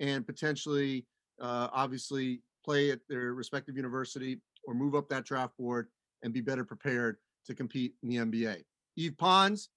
and 0.00 0.26
potentially, 0.26 1.06
uh, 1.40 1.68
obviously, 1.72 2.42
play 2.64 2.90
at 2.90 3.00
their 3.08 3.34
respective 3.34 3.76
university 3.76 4.40
or 4.66 4.74
move 4.74 4.94
up 4.94 5.08
that 5.08 5.24
draft 5.24 5.56
board 5.56 5.88
and 6.22 6.32
be 6.32 6.40
better 6.40 6.64
prepared 6.64 7.16
to 7.46 7.54
compete 7.54 7.94
in 8.02 8.08
the 8.08 8.16
NBA. 8.16 8.62
Yves 8.96 9.16
Pons, 9.16 9.68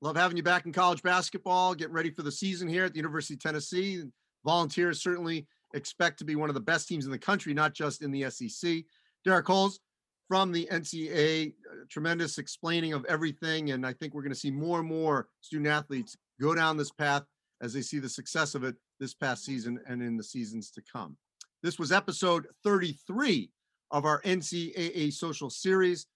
love 0.00 0.16
having 0.16 0.36
you 0.36 0.42
back 0.42 0.66
in 0.66 0.72
college 0.72 1.02
basketball. 1.02 1.74
Getting 1.74 1.94
ready 1.94 2.10
for 2.10 2.22
the 2.22 2.32
season 2.32 2.68
here 2.68 2.84
at 2.84 2.92
the 2.92 2.98
University 2.98 3.34
of 3.34 3.40
Tennessee. 3.40 4.02
Volunteers 4.44 5.02
certainly 5.02 5.46
expect 5.74 6.18
to 6.18 6.24
be 6.24 6.36
one 6.36 6.48
of 6.48 6.54
the 6.54 6.60
best 6.60 6.88
teams 6.88 7.04
in 7.04 7.10
the 7.10 7.18
country, 7.18 7.52
not 7.52 7.74
just 7.74 8.02
in 8.02 8.10
the 8.10 8.30
SEC. 8.30 8.84
Derek 9.24 9.46
Coles 9.46 9.80
from 10.28 10.52
the 10.52 10.68
NCAA, 10.70 11.48
uh, 11.48 11.84
tremendous 11.88 12.38
explaining 12.38 12.92
of 12.92 13.04
everything. 13.06 13.70
And 13.70 13.86
I 13.86 13.94
think 13.94 14.14
we're 14.14 14.22
going 14.22 14.32
to 14.32 14.38
see 14.38 14.50
more 14.50 14.78
and 14.78 14.88
more 14.88 15.28
student 15.40 15.68
athletes 15.68 16.16
go 16.40 16.54
down 16.54 16.76
this 16.76 16.92
path 16.92 17.24
as 17.62 17.72
they 17.72 17.82
see 17.82 17.98
the 17.98 18.08
success 18.08 18.54
of 18.54 18.62
it 18.62 18.76
this 19.00 19.14
past 19.14 19.44
season 19.44 19.80
and 19.88 20.02
in 20.02 20.16
the 20.16 20.22
seasons 20.22 20.70
to 20.72 20.82
come. 20.92 21.16
This 21.62 21.78
was 21.78 21.90
episode 21.90 22.46
33 22.62 23.50
of 23.90 24.04
our 24.04 24.20
NCAA 24.22 25.12
social 25.12 25.50
series. 25.50 26.06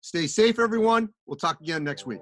Stay 0.00 0.26
safe, 0.26 0.58
everyone. 0.58 1.10
We'll 1.26 1.36
talk 1.36 1.60
again 1.60 1.84
next 1.84 2.06
week. 2.06 2.20